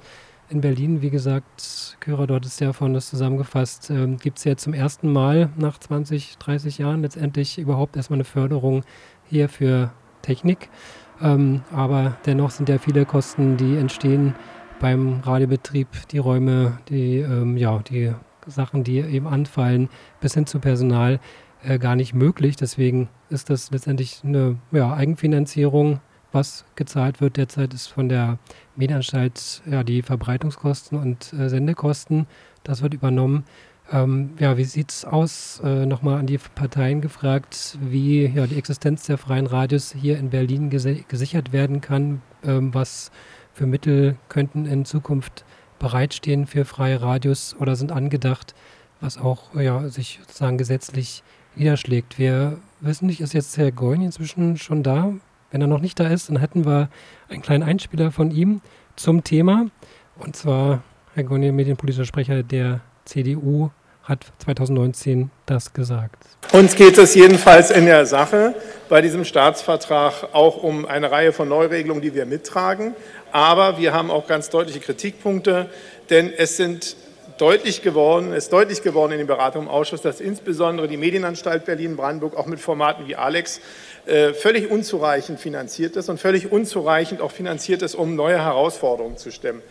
[0.49, 4.55] In Berlin, wie gesagt, Kyra, dort ist ja von das zusammengefasst, ähm, gibt es ja
[4.57, 8.83] zum ersten Mal nach 20, 30 Jahren letztendlich überhaupt erstmal eine Förderung
[9.27, 10.69] hier für Technik.
[11.21, 14.35] Ähm, aber dennoch sind ja viele Kosten, die entstehen
[14.79, 18.13] beim Radiobetrieb, die Räume, die, ähm, ja, die
[18.47, 21.19] Sachen, die eben anfallen, bis hin zu Personal
[21.63, 22.55] äh, gar nicht möglich.
[22.55, 25.99] Deswegen ist das letztendlich eine ja, Eigenfinanzierung,
[26.31, 27.37] was gezahlt wird.
[27.37, 28.37] Derzeit ist von der
[28.75, 32.27] Medienanstalt ja, die Verbreitungskosten und äh, Sendekosten.
[32.63, 33.45] Das wird übernommen.
[33.91, 35.61] Ähm, ja, wie sieht es aus?
[35.63, 40.31] Äh, Nochmal an die Parteien gefragt, wie ja, die Existenz der freien Radios hier in
[40.31, 42.21] Berlin gesichert werden kann.
[42.43, 43.11] Ähm, was
[43.53, 45.45] für Mittel könnten in Zukunft
[45.79, 48.55] bereitstehen für freie Radios oder sind angedacht,
[49.01, 51.23] was auch ja, sich sozusagen gesetzlich
[51.55, 52.17] niederschlägt.
[52.17, 55.13] Wir wissen nicht, ist jetzt Herr Goin inzwischen schon da?
[55.51, 56.89] Wenn er noch nicht da ist, dann hätten wir
[57.29, 58.61] einen kleinen Einspieler von ihm
[58.95, 59.67] zum Thema.
[60.17, 63.69] Und zwar Herr Goin, medienpolitischer Sprecher der CDU
[64.03, 66.23] hat 2019 das gesagt.
[66.51, 68.53] Uns geht es jedenfalls in der Sache
[68.87, 72.95] bei diesem Staatsvertrag auch um eine Reihe von Neuregelungen, die wir mittragen.
[73.31, 75.69] Aber wir haben auch ganz deutliche Kritikpunkte,
[76.09, 76.95] denn es sind
[77.37, 82.37] deutlich geworden, ist deutlich geworden in den Beratungen im Ausschuss, dass insbesondere die Medienanstalt Berlin-Brandenburg
[82.37, 83.59] auch mit Formaten wie Alex
[84.05, 89.31] äh, völlig unzureichend finanziert ist und völlig unzureichend auch finanziert ist, um neue Herausforderungen zu
[89.31, 89.61] stemmen.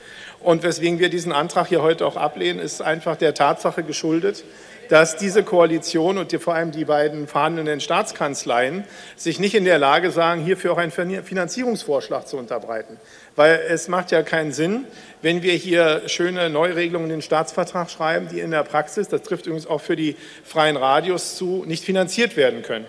[0.45, 4.45] Und weswegen wir diesen Antrag hier heute auch ablehnen, ist einfach der Tatsache geschuldet,
[4.91, 8.85] dass diese Koalition und die, vor allem die beiden verhandelnden Staatskanzleien
[9.17, 12.99] sich nicht in der Lage sagen, hierfür auch einen Finanzierungsvorschlag zu unterbreiten.
[13.37, 14.85] Weil es macht ja keinen Sinn,
[15.23, 19.47] wenn wir hier schöne Neuregelungen in den Staatsvertrag schreiben, die in der Praxis, das trifft
[19.47, 22.85] übrigens auch für die freien Radios zu, nicht finanziert werden können.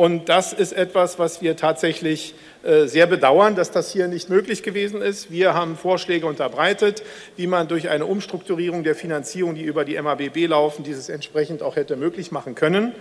[0.00, 4.62] Und das ist etwas, was wir tatsächlich äh, sehr bedauern, dass das hier nicht möglich
[4.62, 5.30] gewesen ist.
[5.30, 7.02] Wir haben Vorschläge unterbreitet,
[7.36, 11.76] wie man durch eine Umstrukturierung der Finanzierung, die über die MABB laufen, dieses entsprechend auch
[11.76, 12.94] hätte möglich machen können.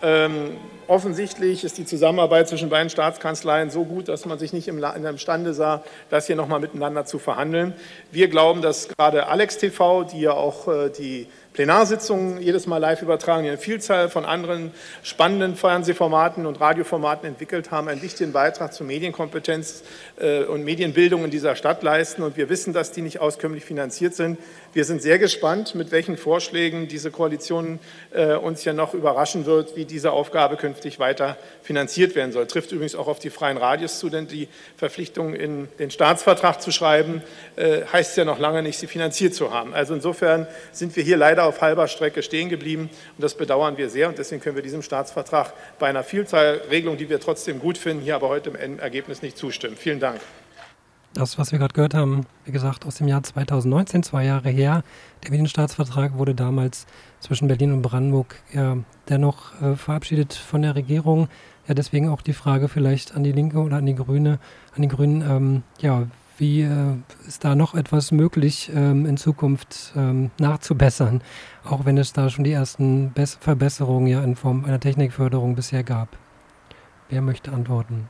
[0.00, 4.80] Ähm, offensichtlich ist die Zusammenarbeit zwischen beiden Staatskanzleien so gut, dass man sich nicht im,
[4.84, 7.72] imstande sah, das hier nochmal miteinander zu verhandeln.
[8.12, 13.00] Wir glauben, dass gerade Alex TV, die ja auch äh, die Plenarsitzungen jedes Mal live
[13.00, 14.72] übertragen, die eine Vielzahl von anderen
[15.04, 19.84] spannenden Fernsehformaten und Radioformaten entwickelt haben, einen wichtigen Beitrag zur Medienkompetenz
[20.16, 22.24] äh, und Medienbildung in dieser Stadt leisten.
[22.24, 24.40] Und wir wissen, dass die nicht auskömmlich finanziert sind.
[24.74, 27.78] Wir sind sehr gespannt, mit welchen Vorschlägen diese Koalition
[28.10, 32.48] äh, uns ja noch überraschen wird, wie diese Aufgabe künftig weiter finanziert werden soll.
[32.48, 36.72] Trifft übrigens auch auf die freien Radios zu, denn die Verpflichtung in den Staatsvertrag zu
[36.72, 37.22] schreiben,
[37.54, 39.74] äh, heißt ja noch lange nicht, sie finanziert zu haben.
[39.74, 43.88] Also insofern sind wir hier leider auf halber Strecke stehen geblieben und das bedauern wir
[43.88, 47.78] sehr und deswegen können wir diesem Staatsvertrag bei einer Vielzahl Regelungen, die wir trotzdem gut
[47.78, 49.76] finden, hier aber heute im Ergebnis nicht zustimmen.
[49.76, 50.20] Vielen Dank.
[51.14, 54.82] Das, was wir gerade gehört haben, wie gesagt, aus dem Jahr 2019, zwei Jahre her.
[55.22, 56.86] Der Medienstaatsvertrag wurde damals
[57.20, 61.28] zwischen Berlin und Brandenburg ja dennoch äh, verabschiedet von der Regierung.
[61.68, 64.40] Ja, deswegen auch die Frage vielleicht an die Linke oder an die Grüne,
[64.74, 66.96] an die Grünen, ähm, ja, wie äh,
[67.28, 71.22] ist da noch etwas möglich ähm, in Zukunft ähm, nachzubessern,
[71.62, 75.84] auch wenn es da schon die ersten Bess Verbesserungen ja in Form einer Technikförderung bisher
[75.84, 76.08] gab?
[77.08, 78.08] Wer möchte antworten?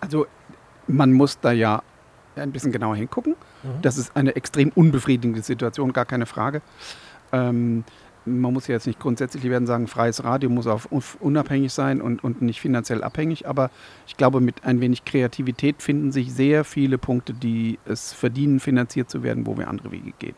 [0.00, 0.26] Also
[0.86, 1.82] man muss da ja
[2.36, 3.34] ein bisschen genauer hingucken.
[3.62, 3.82] Mhm.
[3.82, 6.62] Das ist eine extrem unbefriedigende Situation, gar keine Frage.
[7.32, 7.84] Ähm,
[8.26, 10.82] man muss ja jetzt nicht grundsätzlich, werden sagen, freies Radio muss auch
[11.20, 13.70] unabhängig sein und, und nicht finanziell abhängig, aber
[14.06, 19.10] ich glaube, mit ein wenig Kreativität finden sich sehr viele Punkte, die es verdienen, finanziert
[19.10, 20.34] zu werden, wo wir andere Wege gehen.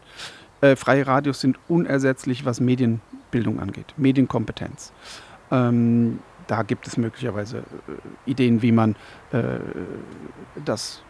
[0.60, 4.92] Äh, freie Radios sind unersetzlich, was Medienbildung angeht, Medienkompetenz.
[5.52, 8.96] Ähm, da gibt es möglicherweise äh, Ideen, wie man
[9.32, 9.58] äh,
[10.64, 11.02] das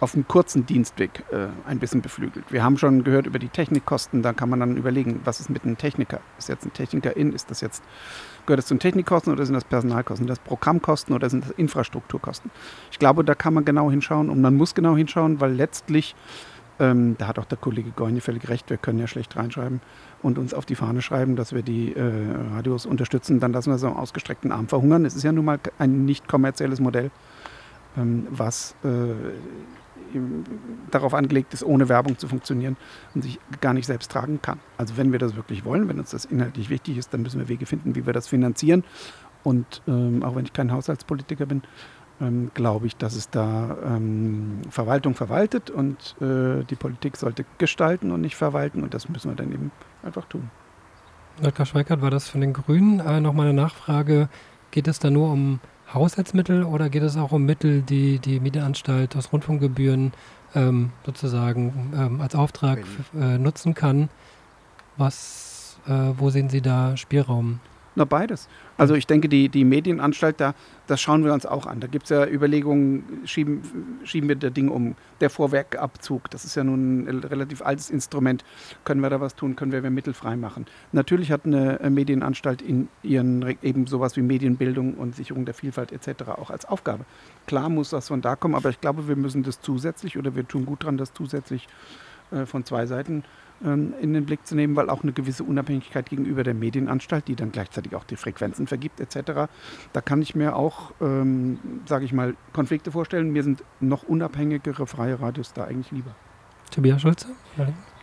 [0.00, 2.52] auf einem kurzen Dienstweg äh, ein bisschen beflügelt.
[2.52, 5.64] Wir haben schon gehört über die Technikkosten, da kann man dann überlegen, was ist mit
[5.64, 6.20] einem Techniker?
[6.38, 7.82] Ist jetzt ein Techniker in, ist das jetzt,
[8.46, 10.26] gehört das zu den Technikkosten oder sind das Personalkosten?
[10.26, 12.50] Sind das Programmkosten oder sind das Infrastrukturkosten?
[12.92, 16.14] Ich glaube, da kann man genau hinschauen und man muss genau hinschauen, weil letztlich,
[16.80, 19.80] ähm, da hat auch der Kollege Gorni völlig recht, wir können ja schlecht reinschreiben
[20.22, 22.12] und uns auf die Fahne schreiben, dass wir die äh,
[22.54, 25.04] Radios unterstützen, dann lassen wir so einen ausgestreckten Arm verhungern.
[25.04, 27.10] Es ist ja nun mal ein nicht kommerzielles Modell,
[27.96, 29.12] ähm, was äh,
[30.90, 32.76] darauf angelegt ist, ohne Werbung zu funktionieren
[33.14, 34.60] und sich gar nicht selbst tragen kann.
[34.76, 37.48] Also wenn wir das wirklich wollen, wenn uns das inhaltlich wichtig ist, dann müssen wir
[37.48, 38.84] Wege finden, wie wir das finanzieren.
[39.44, 41.62] Und ähm, auch wenn ich kein Haushaltspolitiker bin,
[42.20, 48.10] ähm, glaube ich, dass es da ähm, Verwaltung verwaltet und äh, die Politik sollte gestalten
[48.10, 49.70] und nicht verwalten und das müssen wir dann eben
[50.02, 50.50] einfach tun.
[51.42, 51.66] Dr.
[51.66, 54.28] Schweikert, war das von den Grünen äh, nochmal eine Nachfrage?
[54.70, 55.60] Geht es da nur um
[55.94, 60.12] Haushaltsmittel oder geht es auch um Mittel, die die Medienanstalt aus Rundfunkgebühren
[60.54, 64.08] ähm, sozusagen ähm, als Auftrag äh, nutzen kann?
[64.96, 67.60] Was, äh, wo sehen Sie da Spielraum?
[67.98, 68.48] Na, beides.
[68.76, 70.54] Also ich denke, die, die Medienanstalt, da,
[70.86, 71.80] das schauen wir uns auch an.
[71.80, 73.60] Da gibt es ja Überlegungen, schieben,
[74.04, 74.94] schieben wir das Ding um.
[75.20, 78.44] Der Vorwerkabzug, das ist ja nun ein relativ altes Instrument.
[78.84, 79.56] Können wir da was tun?
[79.56, 80.66] Können wir Mittel frei machen?
[80.92, 86.28] Natürlich hat eine Medienanstalt in ihren eben sowas wie Medienbildung und Sicherung der Vielfalt etc.
[86.28, 87.04] auch als Aufgabe.
[87.48, 90.46] Klar muss das von da kommen, aber ich glaube, wir müssen das zusätzlich oder wir
[90.46, 91.66] tun gut dran, das zusätzlich
[92.30, 93.24] äh, von zwei Seiten ähm,
[93.60, 97.50] in den Blick zu nehmen, weil auch eine gewisse Unabhängigkeit gegenüber der Medienanstalt, die dann
[97.50, 99.48] gleichzeitig auch die Frequenzen vergibt etc.,
[99.92, 103.30] da kann ich mir auch, ähm, sage ich mal, Konflikte vorstellen.
[103.30, 106.14] Mir sind noch unabhängigere freie Radios da eigentlich lieber.
[106.70, 107.28] Tobias Schulze?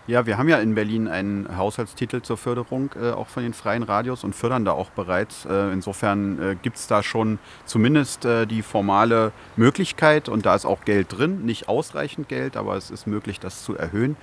[0.07, 3.81] Ja, wir haben ja in Berlin einen Haushaltstitel zur Förderung äh, auch von den freien
[3.81, 5.45] Radios und fördern da auch bereits.
[5.45, 10.65] Äh, insofern äh, gibt es da schon zumindest äh, die formale Möglichkeit und da ist
[10.65, 14.15] auch Geld drin, nicht ausreichend Geld, aber es ist möglich, das zu erhöhen.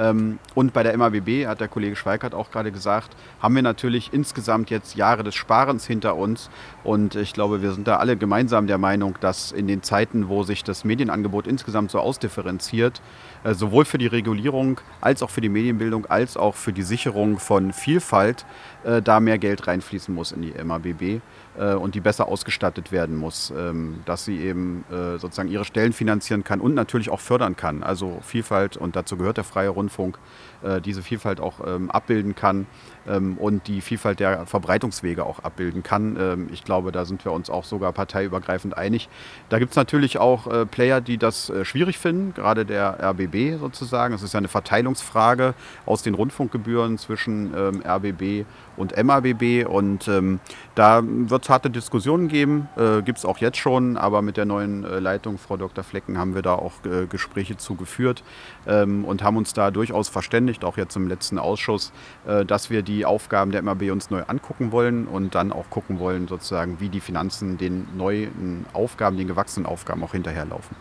[0.00, 4.12] Ähm, und bei der MABB, hat der Kollege Schweikert auch gerade gesagt, haben wir natürlich
[4.12, 6.48] insgesamt jetzt Jahre des Sparens hinter uns.
[6.82, 10.42] Und ich glaube, wir sind da alle gemeinsam der Meinung, dass in den Zeiten, wo
[10.42, 13.02] sich das Medienangebot insgesamt so ausdifferenziert,
[13.44, 17.38] äh, sowohl für die Regulierung als auch für die Medienbildung als auch für die Sicherung
[17.38, 18.46] von Vielfalt
[18.84, 21.20] äh, da mehr Geld reinfließen muss in die MABB
[21.60, 25.92] äh, und die besser ausgestattet werden muss, ähm, dass sie eben äh, sozusagen ihre Stellen
[25.92, 27.82] finanzieren kann und natürlich auch fördern kann.
[27.82, 30.18] Also Vielfalt und dazu gehört der freie Rundfunk,
[30.62, 32.66] äh, diese Vielfalt auch ähm, abbilden kann
[33.06, 36.16] ähm, und die Vielfalt der Verbreitungswege auch abbilden kann.
[36.20, 39.08] Ähm, ich glaube, da sind wir uns auch sogar parteiübergreifend einig.
[39.48, 43.58] Da gibt es natürlich auch äh, Player, die das äh, schwierig finden, gerade der RBB
[43.58, 44.14] sozusagen.
[44.14, 45.54] Es ist ja eine Verteilungsfrage
[45.86, 48.46] aus den Rundfunkgebühren zwischen ähm, RBB
[48.76, 50.40] und MABB und ähm,
[50.74, 54.46] da wird es harte Diskussionen geben, äh, gibt es auch jetzt schon, aber mit der
[54.46, 55.84] neuen äh, Leitung, Frau Dr.
[55.84, 58.22] Flecken, haben wir da auch äh, Gespräche zugeführt
[58.66, 61.92] ähm, und haben uns da durchaus verständigt, auch jetzt im letzten Ausschuss,
[62.26, 65.98] äh, dass wir die Aufgaben der MAB uns neu angucken wollen und dann auch gucken
[65.98, 70.76] wollen, sozusagen, wie die Finanzen den neuen Aufgaben, den gewachsenen Aufgaben auch hinterherlaufen.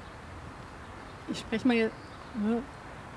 [1.31, 1.93] Ich spreche mal jetzt.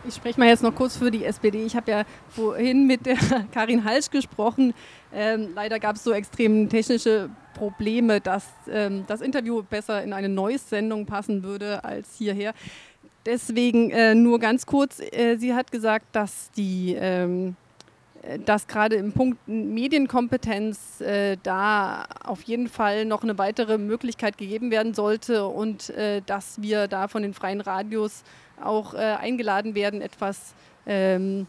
[0.04, 1.64] Ich spreche mal jetzt noch kurz für die SPD.
[1.64, 3.16] Ich habe ja vorhin mit der
[3.52, 4.74] Karin Halsch gesprochen.
[5.12, 10.28] Ähm, leider gab es so extrem technische Probleme, dass ähm, das Interview besser in eine
[10.28, 12.52] Neues-Sendung passen würde als hierher.
[13.24, 15.00] Deswegen äh, nur ganz kurz.
[15.00, 17.56] Äh, sie hat gesagt, dass die ähm,
[18.44, 24.70] dass gerade im Punkt Medienkompetenz äh, da auf jeden Fall noch eine weitere Möglichkeit gegeben
[24.70, 28.22] werden sollte und äh, dass wir da von den freien Radios
[28.62, 30.54] auch äh, eingeladen werden, etwas
[30.86, 31.48] ähm,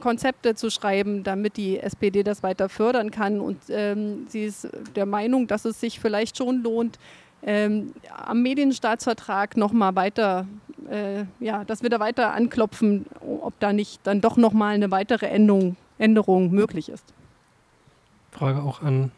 [0.00, 3.40] Konzepte zu schreiben, damit die SPD das weiter fördern kann.
[3.40, 6.98] Und ähm, sie ist der Meinung, dass es sich vielleicht schon lohnt,
[7.42, 10.46] ähm, am Medienstaatsvertrag nochmal weiter,
[10.90, 15.26] äh, ja, dass wir da weiter anklopfen, ob da nicht dann doch nochmal eine weitere
[15.26, 17.04] Änderung, Änderung möglich ist.
[18.30, 19.10] Frage auch an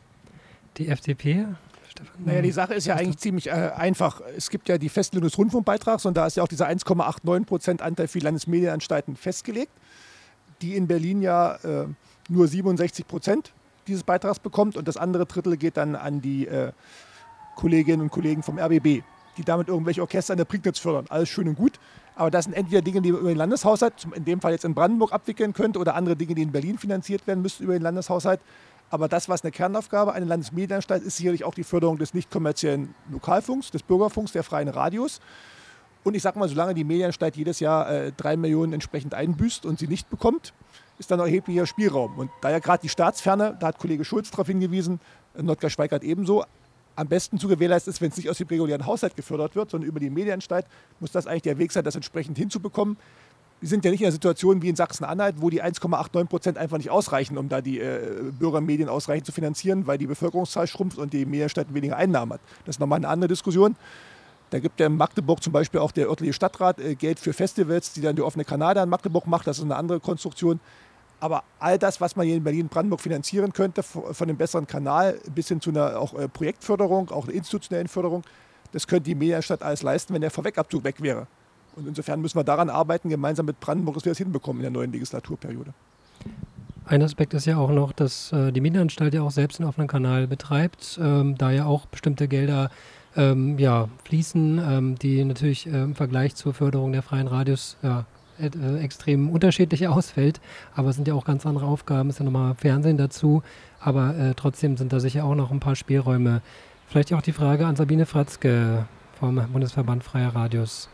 [0.79, 1.47] die FDP.
[1.89, 2.25] Stefan?
[2.25, 4.21] Naja, die Sache ist ja eigentlich ziemlich äh, einfach.
[4.37, 7.83] Es gibt ja die Festlegung des Rundfunkbeitrags und da ist ja auch dieser 1,89 Prozent
[7.83, 9.73] Anteil für die Landesmedienanstalten festgelegt,
[10.63, 11.87] die in Berlin ja äh,
[12.29, 13.53] nur 67 Prozent
[13.87, 16.73] dieses Beitrags bekommt und das andere Drittel geht dann an die äh,
[17.57, 19.03] Kolleginnen und Kollegen vom RBB,
[19.37, 21.07] die damit irgendwelche Orchester in der Prignitz fördern.
[21.09, 21.79] Alles schön und gut.
[22.15, 24.75] Aber das sind entweder Dinge, die man über den Landeshaushalt, in dem Fall jetzt in
[24.75, 28.41] Brandenburg, abwickeln könnte oder andere Dinge, die in Berlin finanziert werden müssten über den Landeshaushalt.
[28.91, 32.95] Aber das, was eine Kernaufgabe einer Landesmedienanstalt ist, sicherlich auch die Förderung des nicht kommerziellen
[33.11, 35.21] Lokalfunks, des Bürgerfunks, der freien Radios.
[36.05, 39.79] Und ich sage mal, solange die Medienanstalt jedes Jahr äh, drei Millionen entsprechend einbüßt und
[39.79, 40.53] sie nicht bekommt,
[40.99, 42.19] ist dann erheblicher Spielraum.
[42.19, 45.01] Und da ja gerade die Staatsferne, da hat Kollege Schulz darauf hingewiesen,
[45.41, 46.45] Notgar Schweigert ebenso,
[46.97, 49.89] am besten zu gewährleisten ist, wenn es nicht aus dem regulären Haushalt gefördert wird, sondern
[49.89, 50.67] über die Medienanstalt,
[51.01, 52.97] muss das eigentlich der Weg sein, das entsprechend hinzubekommen
[53.63, 56.79] wir sind ja nicht in der Situation wie in Sachsen-Anhalt, wo die 1,89 Prozent einfach
[56.79, 61.13] nicht ausreichen, um da die äh, Bürgermedien ausreichend zu finanzieren, weil die Bevölkerungszahl schrumpft und
[61.13, 62.41] die Medienstätten weniger Einnahmen hat.
[62.65, 63.77] Das ist nochmal eine andere Diskussion.
[64.51, 67.93] Da gibt ja in Magdeburg zum Beispiel auch der örtliche Stadtrat äh, Geld für Festivals,
[67.93, 69.47] die dann die offene Kanal in Magdeburg macht.
[69.47, 70.59] Das ist eine andere Konstruktion.
[71.23, 75.47] Aber all das, was man hier in Berlin-Brandenburg finanzieren könnte, von einem besseren Kanal bis
[75.47, 78.25] hin zu einer auch äh, Projektförderung, auch einer institutionellen Förderung,
[78.73, 81.29] das könnte die Medienstadt alles leisten, wenn der Vorwegabzug weg wäre.
[81.77, 84.73] Und insofern müssen wir daran arbeiten, gemeinsam mit Brandenburg, dass wir das hinbekommen in der
[84.73, 85.73] neuen Legislaturperiode.
[86.87, 89.87] Ein Aspekt ist ja auch noch, dass äh, die Medienanstalt ja auch selbst einen offenen
[89.87, 92.69] Kanal betreibt, ähm, da ja auch bestimmte Gelder
[93.15, 98.07] ähm, ja, fließen, ähm, die natürlich äh, im Vergleich zur Förderung der freien Radios ja,
[98.39, 100.41] äh, extrem unterschiedlich ausfällt.
[100.75, 103.43] Aber es sind ja auch ganz andere Aufgaben, es ist ja nochmal Fernsehen dazu.
[103.81, 106.43] Aber äh, trotzdem sind da sicher auch noch ein paar Spielräume.
[106.87, 108.87] Vielleicht auch die Frage an Sabine Fratzke
[109.19, 110.89] vom Bundesverband Freier Radios.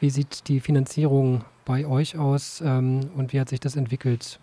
[0.00, 4.38] Wie sieht die Finanzierung bei euch aus ähm, und wie hat sich das entwickelt?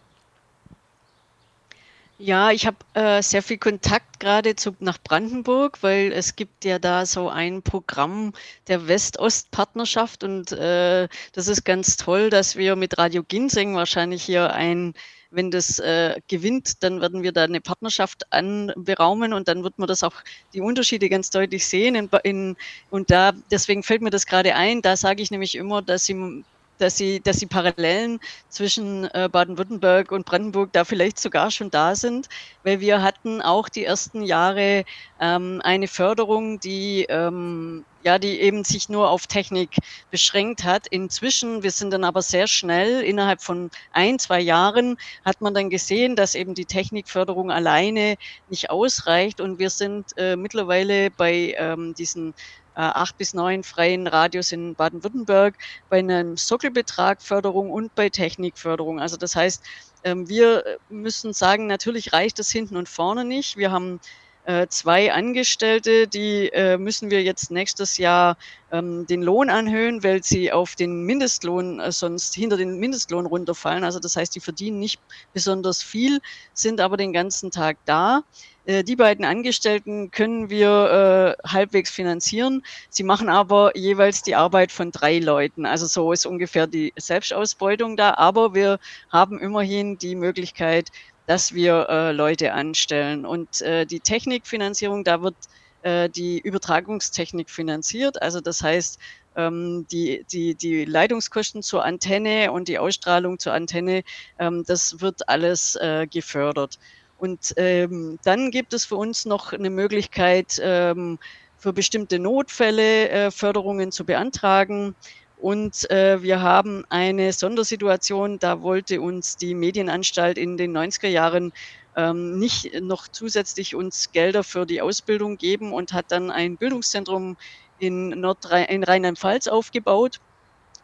[2.19, 7.06] Ja, ich habe äh, sehr viel Kontakt gerade nach Brandenburg, weil es gibt ja da
[7.06, 8.34] so ein Programm
[8.67, 14.54] der West-Ost-Partnerschaft und äh, das ist ganz toll, dass wir mit Radio Ginseng wahrscheinlich hier
[14.54, 14.93] ein
[15.36, 19.88] wenn das äh, gewinnt, dann werden wir da eine Partnerschaft anberaumen und dann wird man
[19.88, 20.13] das auch
[20.54, 21.95] die Unterschiede ganz deutlich sehen.
[21.95, 22.56] In, in,
[22.91, 26.43] und da, deswegen fällt mir das gerade ein, da sage ich nämlich immer, dass sie
[26.77, 31.95] dass sie, dass die Parallelen zwischen äh, Baden-Württemberg und Brandenburg da vielleicht sogar schon da
[31.95, 32.29] sind,
[32.63, 34.86] weil wir hatten auch die ersten Jahre
[35.19, 39.77] ähm, eine Förderung, die ähm, ja, die eben sich nur auf Technik
[40.12, 40.88] beschränkt hat.
[40.88, 45.69] Inzwischen, wir sind dann aber sehr schnell, innerhalb von ein, zwei Jahren hat man dann
[45.69, 48.15] gesehen, dass eben die Technikförderung alleine
[48.49, 52.33] nicht ausreicht und wir sind äh, mittlerweile bei ähm, diesen
[52.81, 55.55] acht bis neun freien Radios in Baden-Württemberg
[55.89, 58.99] bei einem Sockelbetrag Förderung und bei Technikförderung.
[58.99, 59.63] Also das heißt,
[60.03, 63.57] ähm, wir müssen sagen, natürlich reicht das hinten und vorne nicht.
[63.57, 63.99] Wir haben
[64.45, 68.38] äh, zwei Angestellte, die äh, müssen wir jetzt nächstes Jahr
[68.71, 73.86] ähm, den Lohn anhöhen, weil sie auf den Mindestlohn äh, sonst hinter den Mindestlohn runterfallen.
[73.86, 74.99] Also das heißt, die verdienen nicht
[75.31, 76.19] besonders viel,
[76.53, 78.23] sind aber den ganzen Tag da.
[78.65, 82.63] Äh, die beiden Angestellten können wir äh, halbwegs finanzieren.
[82.89, 85.65] Sie machen aber jeweils die Arbeit von drei Leuten.
[85.65, 88.13] Also so ist ungefähr die Selbstausbeutung da.
[88.15, 90.89] Aber wir haben immerhin die Möglichkeit,
[91.26, 93.26] dass wir äh, Leute anstellen.
[93.26, 95.36] Und äh, die Technikfinanzierung, da wird
[95.84, 98.21] äh, die Übertragungstechnik finanziert.
[98.21, 98.99] Also das heißt,
[99.36, 104.04] ähm, die, die, die Leitungskosten zur Antenne und die Ausstrahlung zur Antenne,
[104.39, 106.80] ähm, das wird alles äh, gefördert.
[107.23, 111.19] Und ähm, dann gibt es für uns noch eine Möglichkeit, ähm,
[111.57, 114.93] für bestimmte Notfälle äh, Förderungen zu beantragen.
[115.38, 121.53] Und äh, wir haben eine Sondersituation, da wollte uns die Medienanstalt in den 90er Jahren
[121.95, 127.38] ähm, nicht noch zusätzlich uns Gelder für die Ausbildung geben und hat dann ein Bildungszentrum
[127.79, 130.19] in, in Rheinland-Pfalz aufgebaut.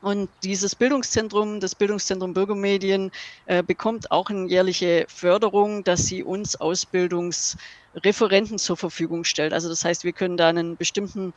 [0.02, 3.12] Und dieses Bildungszentrum, das Bildungszentrum Bürgermedien,
[3.46, 9.54] äh, bekommt auch eine jährliche Förderung, dass sie uns Ausbildungsreferenten zur Verfügung stellt.
[9.54, 11.34] Also das heißt, wir können da einen bestimmten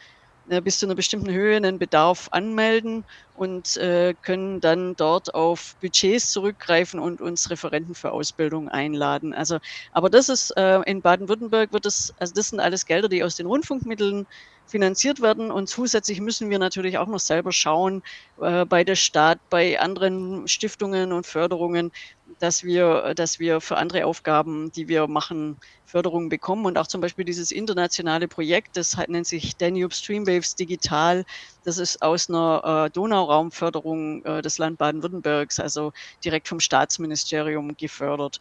[0.48, 3.04] äh, bis zu einer bestimmten Höhe einen Bedarf anmelden
[3.36, 9.34] und äh, können dann dort auf Budgets zurückgreifen und uns Referenten für Ausbildung einladen.
[9.34, 9.58] Also,
[9.92, 13.36] aber das ist äh, in Baden-Württemberg wird es, also das sind alles Gelder, die aus
[13.36, 14.26] den Rundfunkmitteln
[14.72, 18.02] finanziert werden und zusätzlich müssen wir natürlich auch noch selber schauen
[18.40, 21.92] äh, bei der Stadt, bei anderen Stiftungen und Förderungen,
[22.38, 26.64] dass wir, dass wir für andere Aufgaben, die wir machen, Förderungen bekommen.
[26.64, 31.26] Und auch zum Beispiel dieses internationale Projekt, das nennt sich Danube Streamwaves Digital.
[31.64, 35.92] Das ist aus einer äh, Donauraumförderung äh, des Land Baden-Württembergs, also
[36.24, 38.40] direkt vom Staatsministerium gefördert.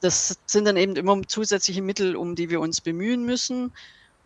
[0.00, 3.72] Das sind dann eben immer zusätzliche Mittel, um die wir uns bemühen müssen.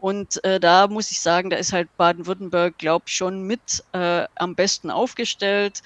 [0.00, 4.24] Und äh, da muss ich sagen, da ist halt Baden-Württemberg, glaube ich, schon mit äh,
[4.34, 5.82] am besten aufgestellt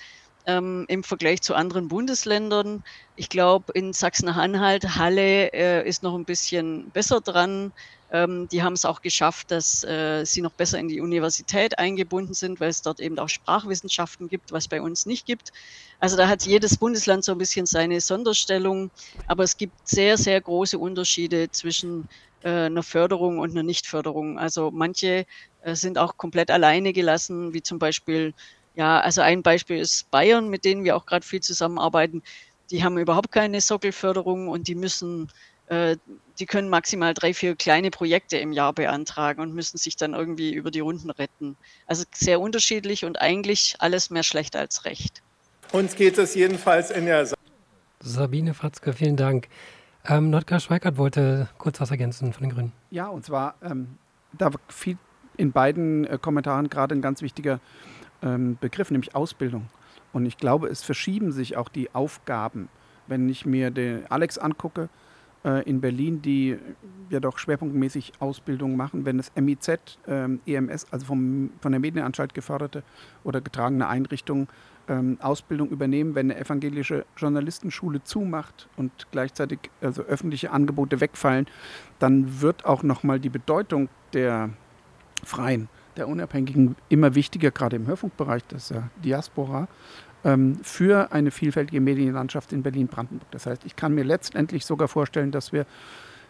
[0.47, 2.83] ähm, im Vergleich zu anderen Bundesländern.
[3.15, 7.73] Ich glaube, in Sachsen-Anhalt, Halle äh, ist noch ein bisschen besser dran.
[8.11, 12.35] Ähm, die haben es auch geschafft, dass äh, sie noch besser in die Universität eingebunden
[12.35, 15.51] sind, weil es dort eben auch Sprachwissenschaften gibt, was bei uns nicht gibt.
[15.99, 18.91] Also da hat jedes Bundesland so ein bisschen seine Sonderstellung,
[19.27, 22.07] aber es gibt sehr, sehr große Unterschiede zwischen
[22.41, 24.39] äh, einer Förderung und einer Nichtförderung.
[24.39, 25.25] Also manche
[25.61, 28.35] äh, sind auch komplett alleine gelassen, wie zum Beispiel
[28.75, 32.23] ja, also ein Beispiel ist Bayern, mit denen wir auch gerade viel zusammenarbeiten.
[32.71, 35.31] Die haben überhaupt keine Sockelförderung und die müssen,
[35.69, 35.97] äh,
[36.39, 40.53] die können maximal drei, vier kleine Projekte im Jahr beantragen und müssen sich dann irgendwie
[40.53, 41.57] über die Runden retten.
[41.87, 45.23] Also sehr unterschiedlich und eigentlich alles mehr schlecht als recht.
[45.73, 47.37] Uns geht es jedenfalls in der Sa
[48.01, 49.49] Sabine Fatzke, vielen Dank.
[50.07, 52.73] Ähm, Nordkar Schweikert wollte kurz was ergänzen von den Grünen.
[52.91, 53.99] Ja, und zwar, ähm,
[54.33, 54.99] da fiel
[55.37, 57.61] in beiden äh, Kommentaren gerade ein ganz wichtiger
[58.25, 59.67] ähm, Begriff, nämlich Ausbildung.
[60.13, 62.69] Und ich glaube, es verschieben sich auch die Aufgaben.
[63.07, 64.89] Wenn ich mir den Alex angucke
[65.45, 66.57] äh, in Berlin, die
[67.11, 72.33] ja doch schwerpunktmäßig Ausbildung machen, wenn das MIZ, ähm, EMS, also vom, von der Medienanstalt
[72.33, 72.83] geförderte
[73.25, 74.49] oder getragene Einrichtungen,
[74.89, 81.47] ähm, Ausbildung übernehmen, wenn eine evangelische Journalistenschule zumacht und gleichzeitig also öffentliche Angebote wegfallen,
[81.99, 84.51] dann wird auch nochmal die Bedeutung der
[85.25, 89.69] freien der Unabhängigen immer wichtiger, gerade im Hörfunkbereich des äh, Diaspora,
[90.25, 93.31] ähm, für eine vielfältige Medienlandschaft in Berlin-Brandenburg.
[93.31, 95.67] Das heißt, ich kann mir letztendlich sogar vorstellen, dass wir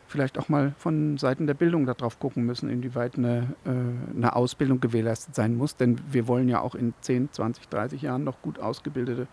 [0.07, 3.70] vielleicht auch mal von Seiten der Bildung darauf gucken müssen, inwieweit eine, äh,
[4.16, 5.77] eine Ausbildung gewährleistet sein muss.
[5.77, 9.27] Denn wir wollen ja auch in 10, 20, 30 Jahren noch gut ausgebildete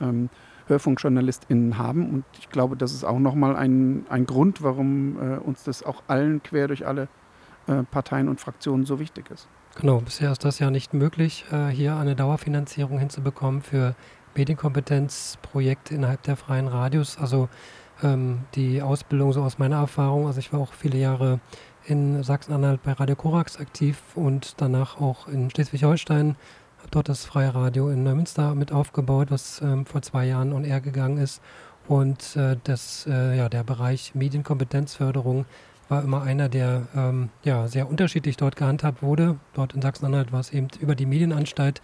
[0.00, 0.30] ähm,
[0.66, 2.10] HörfunkjournalistInnen haben.
[2.10, 6.02] Und ich glaube, das ist auch nochmal ein, ein Grund, warum äh, uns das auch
[6.06, 7.08] allen quer durch alle
[7.66, 9.48] äh, Parteien und Fraktionen so wichtig ist.
[9.76, 13.94] Genau, bisher ist das ja nicht möglich, äh, hier eine Dauerfinanzierung hinzubekommen für
[14.34, 17.18] Medienkompetenzprojekte innerhalb der freien Radios.
[17.18, 17.48] Also
[18.02, 21.40] ähm, die Ausbildung so aus meiner Erfahrung, also ich war auch viele Jahre
[21.86, 26.36] in Sachsen-Anhalt bei Radio Korax aktiv und danach auch in Schleswig-Holstein,
[26.78, 30.64] habe dort das freie Radio in Neumünster mit aufgebaut, was ähm, vor zwei Jahren on
[30.64, 31.40] air gegangen ist.
[31.88, 35.46] Und äh, das, äh, ja, der Bereich Medienkompetenzförderung
[35.90, 39.36] war immer einer, der ähm, ja, sehr unterschiedlich dort gehandhabt wurde.
[39.54, 41.82] Dort in Sachsen-Anhalt war es eben über die Medienanstalt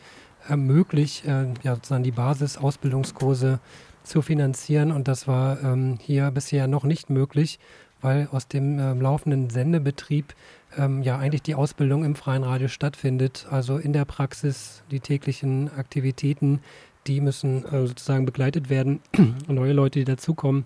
[0.48, 3.58] äh, möglich, äh, ja, sozusagen die Basis-Ausbildungskurse
[4.04, 4.92] zu finanzieren.
[4.92, 7.58] Und das war ähm, hier bisher noch nicht möglich,
[8.00, 10.34] weil aus dem äh, laufenden Sendebetrieb
[10.78, 13.46] ähm, ja eigentlich die Ausbildung im freien Radio stattfindet.
[13.50, 16.60] Also in der Praxis die täglichen Aktivitäten,
[17.08, 19.00] die müssen äh, sozusagen begleitet werden.
[19.48, 20.64] Neue Leute, die dazukommen.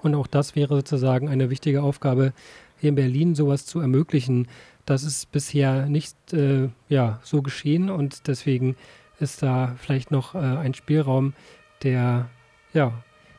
[0.00, 2.32] Und auch das wäre sozusagen eine wichtige Aufgabe
[2.80, 4.48] hier in Berlin, sowas zu ermöglichen.
[4.86, 8.76] Das ist bisher nicht äh, ja, so geschehen und deswegen
[9.20, 11.34] ist da vielleicht noch äh, ein Spielraum,
[11.82, 12.30] der
[12.72, 12.92] ja,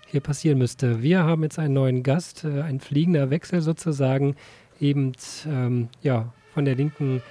[0.06, 1.02] hier passieren müsste.
[1.02, 4.36] Wir haben jetzt einen neuen Gast, äh, ein fliegender Wechsel sozusagen,
[4.80, 5.14] eben
[5.48, 7.22] ähm, ja, von der Linken.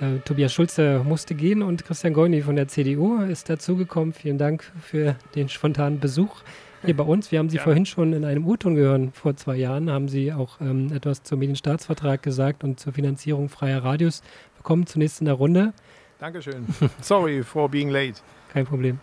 [0.00, 4.12] Äh, Tobias Schulze musste gehen und Christian Goini von der CDU ist dazugekommen.
[4.12, 6.42] Vielen Dank für den spontanen Besuch
[6.84, 7.32] hier bei uns.
[7.32, 7.62] Wir haben Sie ja.
[7.62, 9.16] vorhin schon in einem U-Ton gehört.
[9.16, 13.82] Vor zwei Jahren haben Sie auch ähm, etwas zum Medienstaatsvertrag gesagt und zur Finanzierung freier
[13.84, 14.22] Radios.
[14.56, 15.72] Willkommen zunächst in der Runde.
[16.18, 16.66] Dankeschön.
[17.00, 18.20] Sorry for being late.
[18.52, 18.98] Kein Problem.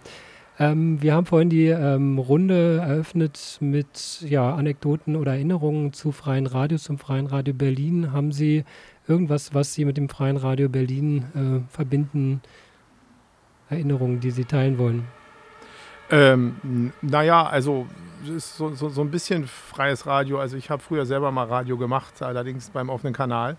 [0.57, 6.47] Ähm, wir haben vorhin die ähm, Runde eröffnet mit ja, Anekdoten oder Erinnerungen zu Freien
[6.47, 8.13] Radios, zum Freien Radio Berlin.
[8.13, 8.63] Haben Sie
[9.07, 12.41] irgendwas, was Sie mit dem Freien Radio Berlin äh, verbinden,
[13.69, 15.03] Erinnerungen, die Sie teilen wollen?
[16.11, 17.87] Ähm, naja, also
[18.27, 20.39] ist so, so, so, ein bisschen freies Radio.
[20.39, 23.57] Also ich habe früher selber mal Radio gemacht, allerdings beim offenen Kanal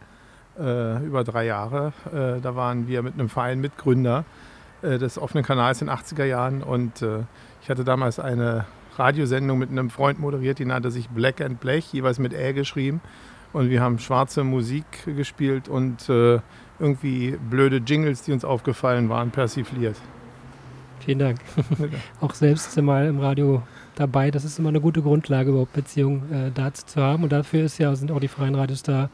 [0.59, 1.92] äh, über drei Jahre.
[2.07, 4.24] Äh, da waren wir mit einem Verein Mitgründer
[4.82, 7.20] äh, des offenen Kanals in den 80er Jahren und äh,
[7.62, 8.64] ich hatte damals eine
[8.97, 13.01] Radiosendung mit einem Freund moderiert, die nannte sich Black and Blech, jeweils mit Ä geschrieben.
[13.53, 16.40] Und wir haben schwarze Musik gespielt und äh,
[16.78, 19.97] irgendwie blöde Jingles, die uns aufgefallen waren, persifliert.
[21.07, 21.38] Vielen Dank.
[22.20, 23.62] auch selbst mal im Radio
[23.94, 24.32] dabei.
[24.32, 27.22] Das ist immer eine gute Grundlage, überhaupt Beziehungen äh, dazu zu haben.
[27.22, 29.09] Und dafür ist ja, sind auch die freien Radios da,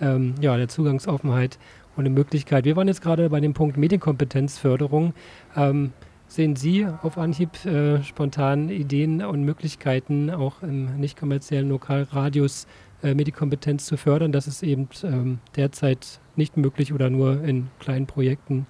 [0.00, 1.58] ähm, ja, der Zugangsoffenheit
[1.96, 2.64] und eine Möglichkeit.
[2.64, 5.14] Wir waren jetzt gerade bei dem Punkt Medienkompetenzförderung.
[5.56, 5.92] Ähm,
[6.28, 12.68] sehen Sie auf Anhieb äh, spontan Ideen und Möglichkeiten, auch im nicht kommerziellen Lokalradius
[13.02, 14.30] äh, Medienkompetenz zu fördern?
[14.30, 18.68] Das ist eben ähm, derzeit nicht möglich oder nur in kleinen Projekten.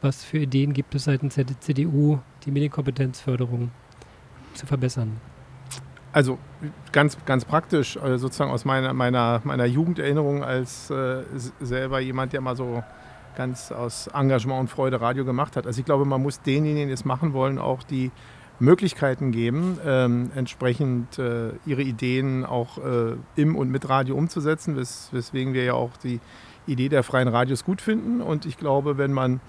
[0.00, 3.70] Was für Ideen gibt es seitens der CDU, die Medienkompetenzförderung
[4.54, 5.20] zu verbessern?
[6.12, 6.38] Also
[6.92, 11.24] ganz, ganz praktisch, also sozusagen aus meiner, meiner, meiner Jugenderinnerung als äh,
[11.60, 12.82] selber jemand, der mal so
[13.36, 15.66] ganz aus Engagement und Freude Radio gemacht hat.
[15.66, 18.10] Also ich glaube, man muss denjenigen, die es machen wollen, auch die
[18.58, 25.10] Möglichkeiten geben, ähm, entsprechend äh, ihre Ideen auch äh, im und mit Radio umzusetzen, wes
[25.12, 26.20] weswegen wir ja auch die
[26.66, 28.22] Idee der freien Radios gut finden.
[28.22, 29.40] Und ich glaube, wenn man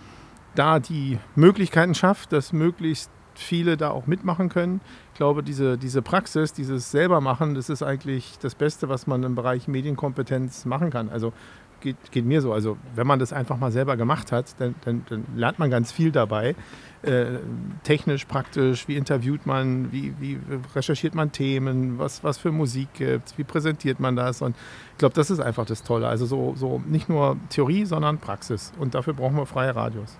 [0.57, 4.81] da die Möglichkeiten schafft, dass möglichst viele da auch mitmachen können.
[5.13, 9.35] Ich glaube, diese, diese Praxis, dieses Selbermachen, das ist eigentlich das Beste, was man im
[9.35, 11.09] Bereich Medienkompetenz machen kann.
[11.09, 11.33] Also
[11.81, 12.53] geht, geht mir so.
[12.53, 15.91] Also wenn man das einfach mal selber gemacht hat, dann, dann, dann lernt man ganz
[15.91, 16.55] viel dabei.
[17.03, 17.37] Äh,
[17.83, 20.39] technisch, praktisch, wie interviewt man, wie, wie
[20.75, 24.41] recherchiert man Themen, was, was für Musik gibt es, wie präsentiert man das.
[24.41, 24.55] Und
[24.93, 26.07] ich glaube, das ist einfach das Tolle.
[26.07, 28.73] Also so, so nicht nur Theorie, sondern Praxis.
[28.79, 30.17] Und dafür brauchen wir freie Radios.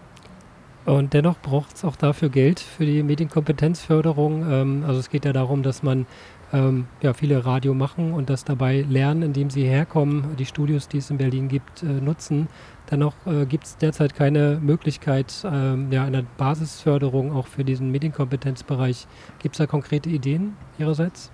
[0.88, 4.50] Und dennoch braucht es auch dafür Geld für die Medienkompetenzförderung.
[4.50, 6.06] Ähm, also es geht ja darum, dass man
[6.54, 11.00] ähm, ja, viele Radio machen und das dabei lernen, indem sie herkommen, die Studios, die
[11.00, 12.48] es in Berlin gibt, äh, nutzen.
[12.90, 19.08] Dennoch äh, gibt es derzeit keine Möglichkeit ähm, ja, einer Basisförderung auch für diesen Medienkompetenzbereich.
[19.40, 21.34] Gibt es da konkrete Ideen Ihrerseits?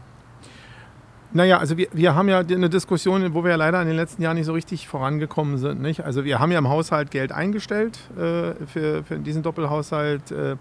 [1.36, 4.22] Naja, also wir, wir haben ja eine Diskussion, wo wir ja leider in den letzten
[4.22, 5.82] Jahren nicht so richtig vorangekommen sind.
[5.82, 6.06] Nicht?
[6.06, 10.32] Also wir haben ja im Haushalt Geld eingestellt äh, für, für diesen Doppelhaushalt.
[10.32, 10.56] Äh,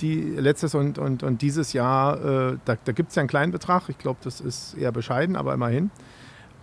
[0.00, 3.50] die letztes und, und, und dieses Jahr, äh, da, da gibt es ja einen kleinen
[3.50, 3.84] Betrag.
[3.88, 5.90] Ich glaube, das ist eher bescheiden, aber immerhin.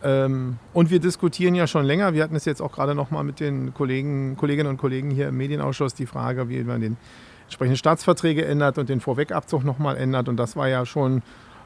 [0.03, 2.13] Ähm, und wir diskutieren ja schon länger.
[2.13, 5.29] Wir hatten es jetzt auch gerade noch mal mit den Kollegen, Kolleginnen und Kollegen hier
[5.29, 6.97] im Medienausschuss die Frage, wie man den
[7.45, 10.29] entsprechenden Staatsverträge ändert und den Vorwegabzug noch mal ändert.
[10.29, 11.23] Und das war ja schon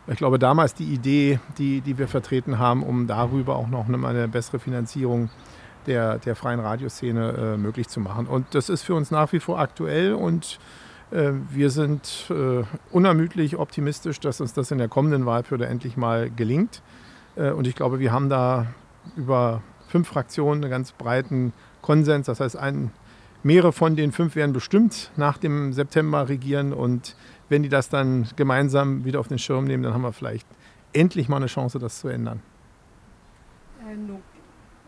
[0.08, 4.28] ich glaube, damals die Idee, die, die wir vertreten haben, um darüber auch noch eine,
[4.28, 5.30] bessere Finanzierung
[5.86, 8.28] der, der freien Radioszene äh, möglich zu machen.
[8.28, 10.60] Und das ist für uns nach wie vor aktuell und
[11.12, 16.30] äh, wir sind äh, unermüdlich optimistisch, dass uns das in der kommenden Wahlperiode endlich mal
[16.30, 16.82] gelingt.
[17.36, 18.68] Äh, und ich glaube, wir haben da
[19.16, 22.26] über fünf Fraktionen einen ganz breiten Konsens.
[22.26, 22.92] Das heißt, ein,
[23.44, 27.16] mehrere von den fünf werden bestimmt nach dem September regieren und
[27.50, 30.48] wenn die das dann gemeinsam wieder auf den Schirm nehmen, dann haben wir vielleicht
[30.94, 32.42] endlich mal eine Chance, das zu ändern.
[33.82, 33.96] Äh,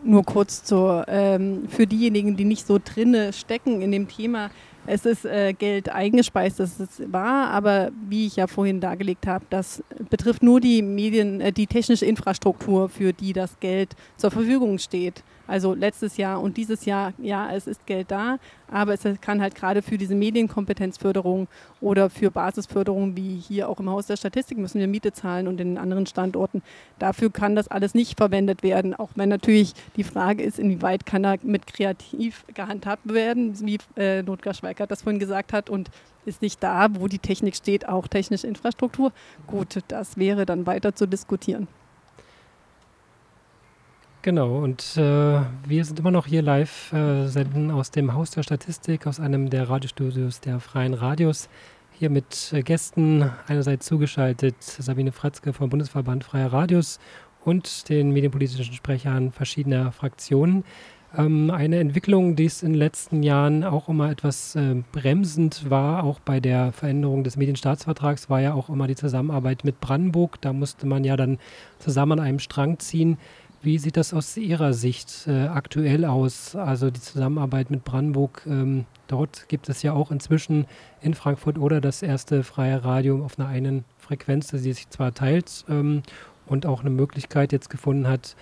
[0.02, 4.50] nur, kurz zur, ähm, für diejenigen, die nicht so drinne stecken in dem Thema.
[4.86, 9.44] Es ist äh, Geld eingespeist, das ist wahr, aber wie ich ja vorhin dargelegt habe,
[9.50, 14.78] das betrifft nur die Medien, äh, die technische Infrastruktur, für die das Geld zur Verfügung
[14.78, 15.22] steht.
[15.50, 18.38] Also letztes Jahr und dieses Jahr, ja, es ist Geld da,
[18.70, 21.48] aber es kann halt gerade für diese Medienkompetenzförderung
[21.80, 25.60] oder für Basisförderung, wie hier auch im Haus der Statistik, müssen wir Miete zahlen und
[25.60, 26.62] in anderen Standorten.
[27.00, 31.24] Dafür kann das alles nicht verwendet werden, auch wenn natürlich die Frage ist, inwieweit kann
[31.24, 35.90] da mit kreativ gehandhabt werden, wie äh, Notgar Schweikert das vorhin gesagt hat und
[36.26, 39.10] ist nicht da, wo die Technik steht, auch technische Infrastruktur.
[39.48, 41.66] Gut, das wäre dann weiter zu diskutieren.
[44.22, 48.42] Genau, und äh, wir sind immer noch hier live, äh, senden aus dem Haus der
[48.42, 51.48] Statistik, aus einem der Radiostudios der Freien Radios.
[51.98, 57.00] Hier mit äh, Gästen, einerseits zugeschaltet Sabine Fratzke vom Bundesverband Freier Radios
[57.46, 60.64] und den medienpolitischen Sprechern verschiedener Fraktionen.
[61.16, 66.04] Ähm, eine Entwicklung, die es in den letzten Jahren auch immer etwas äh, bremsend war,
[66.04, 70.42] auch bei der Veränderung des Medienstaatsvertrags, war ja auch immer die Zusammenarbeit mit Brandenburg.
[70.42, 71.38] Da musste man ja dann
[71.78, 73.16] zusammen an einem Strang ziehen.
[73.62, 76.56] Wie sieht das aus Ihrer Sicht äh, aktuell aus?
[76.56, 80.64] Also die Zusammenarbeit mit Brandenburg, ähm, dort gibt es ja auch inzwischen
[81.02, 85.66] in Frankfurt oder das erste freie Radio auf einer einen Frequenz, die sich zwar teilt
[85.68, 86.02] ähm,
[86.46, 88.34] und auch eine Möglichkeit jetzt gefunden hat,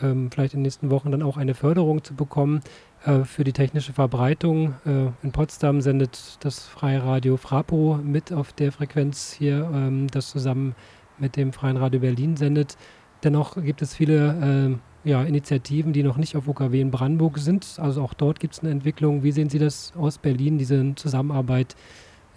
[0.00, 2.62] ähm, vielleicht in den nächsten Wochen dann auch eine Förderung zu bekommen
[3.04, 4.74] äh, für die technische Verbreitung.
[4.86, 10.30] Äh, in Potsdam sendet das freie Radio Frapo mit auf der Frequenz hier, ähm, das
[10.30, 10.74] zusammen
[11.18, 12.78] mit dem freien Radio Berlin sendet.
[13.24, 17.78] Dennoch gibt es viele äh, ja, Initiativen, die noch nicht auf OKW in Brandenburg sind.
[17.78, 19.22] Also auch dort gibt es eine Entwicklung.
[19.22, 21.76] Wie sehen Sie das aus Berlin, diese Zusammenarbeit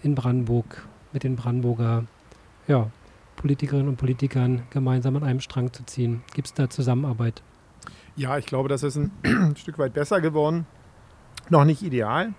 [0.02, 2.04] in Brandenburg mit den Brandenburger
[2.68, 2.90] ja,
[3.36, 6.22] Politikerinnen und Politikern gemeinsam an einem Strang zu ziehen?
[6.34, 7.42] Gibt es da Zusammenarbeit?
[8.16, 10.66] Ja, ich glaube, das ist ein Stück weit besser geworden.
[11.50, 12.32] Noch nicht ideal.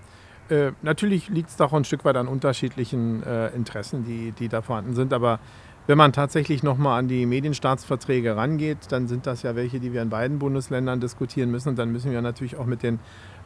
[0.50, 4.62] Äh, natürlich liegt es doch ein Stück weit an unterschiedlichen äh, Interessen, die, die da
[4.62, 5.14] vorhanden sind.
[5.14, 5.40] Aber
[5.88, 10.02] wenn man tatsächlich nochmal an die Medienstaatsverträge rangeht, dann sind das ja welche, die wir
[10.02, 11.70] in beiden Bundesländern diskutieren müssen.
[11.70, 13.00] Und dann müssen wir natürlich auch mit den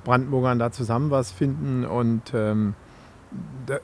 [0.03, 1.85] Brandenburgern da zusammen was finden.
[1.85, 2.73] Und ähm,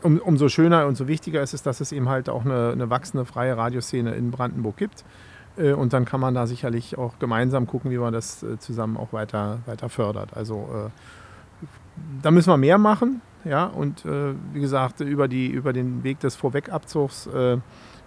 [0.02, 2.90] um, umso schöner und so wichtiger ist es, dass es eben halt auch eine, eine
[2.90, 5.06] wachsende freie Radioszene in Brandenburg gibt.
[5.58, 8.98] Äh, und dann kann man da sicherlich auch gemeinsam gucken, wie man das äh, zusammen
[8.98, 10.36] auch weiter, weiter fördert.
[10.36, 11.66] Also äh,
[12.22, 13.22] da müssen wir mehr machen.
[13.46, 17.30] Ja, und wie gesagt, über, die, über den Weg des Vorwegabzugs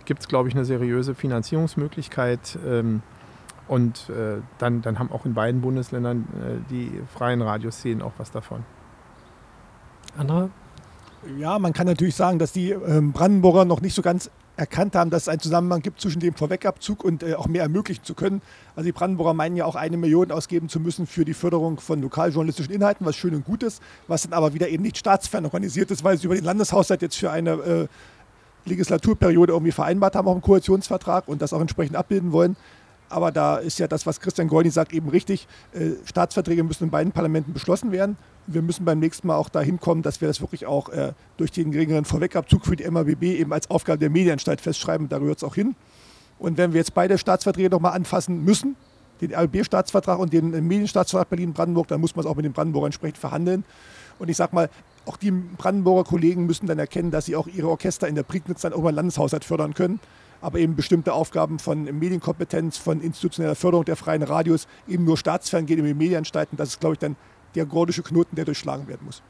[0.04, 2.58] gibt es, glaube ich, eine seriöse Finanzierungsmöglichkeit.
[2.66, 3.02] Ähm,
[3.68, 8.30] und äh, dann, dann haben auch in beiden Bundesländern äh, die freien Radioszenen auch was
[8.30, 8.64] davon.
[10.16, 10.50] Andere?
[11.38, 15.10] Ja, man kann natürlich sagen, dass die ähm, Brandenburger noch nicht so ganz erkannt haben,
[15.10, 18.42] dass es einen Zusammenhang gibt zwischen dem Vorwegabzug und äh, auch mehr ermöglichen zu können.
[18.76, 22.02] Also die Brandenburger meinen ja auch eine Million ausgeben zu müssen für die Förderung von
[22.02, 25.90] lokaljournalistischen Inhalten, was schön und gut ist, was dann aber wieder eben nicht staatsfern organisiert
[25.90, 27.88] ist, weil sie über den Landeshaushalt jetzt für eine äh,
[28.64, 32.56] Legislaturperiode irgendwie vereinbart haben, auch im Koalitionsvertrag und das auch entsprechend abbilden wollen.
[33.08, 35.48] Aber da ist ja das, was Christian Goldni sagt, eben richtig.
[35.72, 38.16] Äh, Staatsverträge müssen in beiden Parlamenten beschlossen werden.
[38.46, 41.50] Wir müssen beim nächsten Mal auch dahin kommen, dass wir das wirklich auch äh, durch
[41.50, 45.08] den geringeren Vorwegabzug für die MABB eben als Aufgabe der Medienanstalt festschreiben.
[45.08, 45.74] Da gehört es auch hin.
[46.38, 48.76] Und wenn wir jetzt beide Staatsverträge nochmal anfassen müssen,
[49.20, 53.18] den RB-Staatsvertrag und den Medienstaatsvertrag Berlin-Brandenburg, dann muss man es auch mit den Brandenburgern entsprechend
[53.18, 53.64] verhandeln.
[54.18, 54.70] Und ich sage mal,
[55.06, 58.62] auch die Brandenburger Kollegen müssen dann erkennen, dass sie auch ihre Orchester in der Prignitz
[58.62, 60.00] dann auch mal Landeshaushalt fördern können.
[60.42, 65.66] Aber eben bestimmte Aufgaben von Medienkompetenz, von institutioneller Förderung der freien Radios eben nur staatsfern
[65.66, 66.56] gehen in die Medienanstalten.
[66.56, 67.16] Das ist, glaube ich, dann
[67.54, 69.22] der gordische Knoten, der durchschlagen werden muss.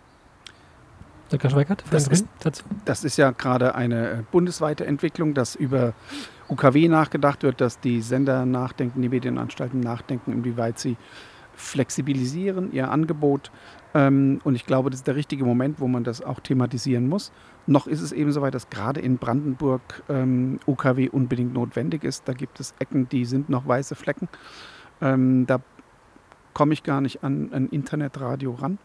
[1.31, 1.51] Dr.
[1.51, 2.65] Schweikert, das ist, dazu?
[2.85, 5.95] das ist ja gerade eine äh, bundesweite Entwicklung, dass über
[6.49, 10.97] UKW nachgedacht wird, dass die Sender nachdenken, die Medienanstalten nachdenken, inwieweit sie
[11.55, 13.53] flexibilisieren ihr Angebot
[13.95, 17.33] ähm, und ich glaube, das ist der richtige Moment, wo man das auch thematisieren muss.
[17.67, 22.29] Noch ist es eben so weit, dass gerade in Brandenburg ähm, UKW unbedingt notwendig ist.
[22.29, 24.29] Da gibt es Ecken, die sind noch weiße Flecken.
[25.01, 25.61] Ähm, da
[26.55, 28.79] komme ich gar nicht an ein Internetradio ran.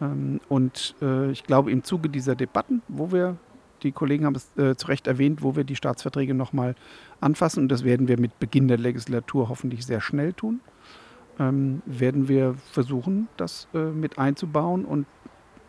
[0.00, 3.36] Ähm, und äh, ich glaube, im Zuge dieser Debatten, wo wir,
[3.82, 6.74] die Kollegen haben es äh, zu Recht erwähnt, wo wir die Staatsverträge nochmal
[7.20, 10.60] anfassen, und das werden wir mit Beginn der Legislatur hoffentlich sehr schnell tun,
[11.38, 15.06] ähm, werden wir versuchen, das äh, mit einzubauen und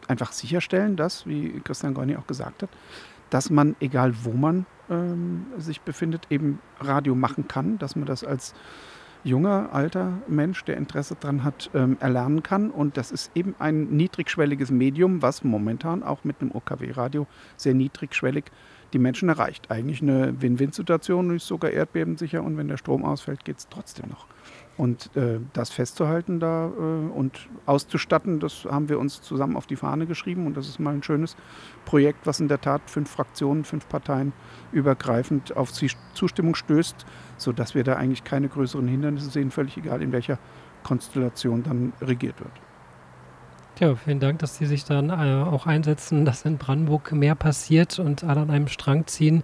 [0.07, 2.69] einfach sicherstellen, dass, wie Christian Gorni auch gesagt hat,
[3.29, 8.23] dass man, egal wo man ähm, sich befindet, eben Radio machen kann, dass man das
[8.23, 8.53] als
[9.23, 12.71] junger, alter Mensch, der Interesse daran hat, ähm, erlernen kann.
[12.71, 18.45] Und das ist eben ein niedrigschwelliges Medium, was momentan auch mit einem OKW-Radio sehr niedrigschwellig
[18.93, 19.69] die Menschen erreicht.
[19.69, 24.27] Eigentlich eine Win-Win-Situation, ist sogar erdbebensicher und wenn der Strom ausfällt, geht es trotzdem noch.
[24.77, 29.75] Und äh, das festzuhalten da äh, und auszustatten, das haben wir uns zusammen auf die
[29.75, 30.45] Fahne geschrieben.
[30.45, 31.35] Und das ist mal ein schönes
[31.85, 34.33] Projekt, was in der Tat fünf Fraktionen, fünf Parteien
[34.71, 35.73] übergreifend auf
[36.13, 37.05] Zustimmung stößt,
[37.37, 40.37] sodass wir da eigentlich keine größeren Hindernisse sehen, völlig egal in welcher
[40.83, 42.53] Konstellation dann regiert wird.
[43.79, 47.99] Ja, vielen Dank, dass Sie sich dann äh, auch einsetzen, dass in Brandenburg mehr passiert
[47.99, 49.43] und alle an einem Strang ziehen.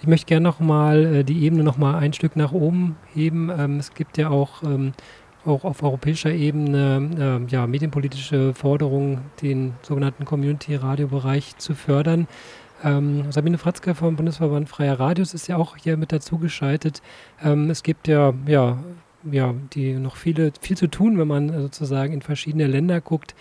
[0.00, 3.50] Ich möchte gerne nochmal äh, die Ebene nochmal ein Stück nach oben heben.
[3.50, 4.92] Ähm, es gibt ja auch, ähm,
[5.44, 12.26] auch auf europäischer Ebene äh, ja, medienpolitische Forderungen, den sogenannten Community-Radio-Bereich zu fördern.
[12.82, 17.00] Ähm, Sabine Fratzke vom Bundesverband Freier Radios ist ja auch hier mit dazu geschaltet.
[17.42, 18.78] Ähm, es gibt ja, ja,
[19.30, 23.34] ja die noch viele, viel zu tun, wenn man sozusagen in verschiedene Länder guckt.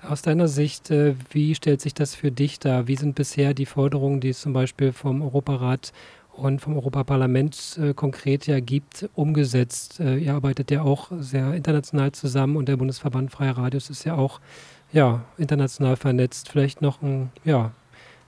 [0.00, 2.86] Aus deiner Sicht, äh, wie stellt sich das für dich dar?
[2.86, 5.92] Wie sind bisher die Forderungen, die es zum Beispiel vom Europarat
[6.32, 9.98] und vom Europaparlament äh, konkret ja gibt, umgesetzt?
[9.98, 14.14] Äh, ihr arbeitet ja auch sehr international zusammen und der Bundesverband Freie Radios ist ja
[14.14, 14.40] auch
[14.92, 16.48] ja, international vernetzt.
[16.48, 17.72] Vielleicht noch ein, ja,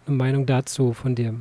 [0.07, 1.35] eine Meinung dazu von dir.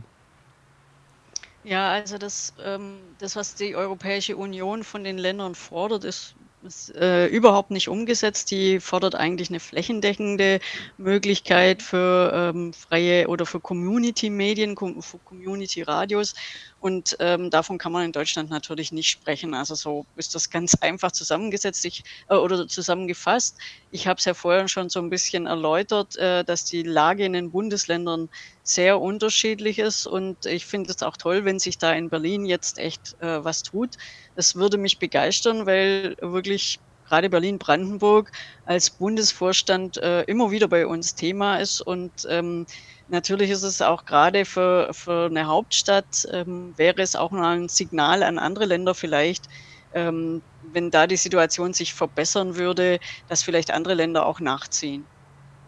[1.63, 6.95] Ja, also das, ähm, das, was die Europäische Union von den Ländern fordert, ist ist
[6.95, 8.51] äh, überhaupt nicht umgesetzt.
[8.51, 10.59] Die fordert eigentlich eine flächendeckende
[10.97, 16.35] Möglichkeit für ähm, freie oder für Community-Medien, für Community-Radios.
[16.79, 19.53] Und ähm, davon kann man in Deutschland natürlich nicht sprechen.
[19.53, 23.57] Also so ist das ganz einfach zusammengesetzt ich, äh, oder zusammengefasst.
[23.91, 27.33] Ich habe es ja vorher schon so ein bisschen erläutert, äh, dass die Lage in
[27.33, 28.29] den Bundesländern
[28.63, 30.07] sehr unterschiedlich ist.
[30.07, 33.63] Und ich finde es auch toll, wenn sich da in Berlin jetzt echt äh, was
[33.63, 33.95] tut.
[34.35, 36.79] Das würde mich begeistern, weil wirklich
[37.09, 38.31] gerade Berlin-Brandenburg
[38.65, 41.81] als Bundesvorstand äh, immer wieder bei uns Thema ist.
[41.81, 42.65] Und ähm,
[43.09, 47.69] natürlich ist es auch gerade für, für eine Hauptstadt, ähm, wäre es auch mal ein
[47.69, 49.49] Signal an andere Länder vielleicht,
[49.93, 50.41] ähm,
[50.71, 55.03] wenn da die Situation sich verbessern würde, dass vielleicht andere Länder auch nachziehen.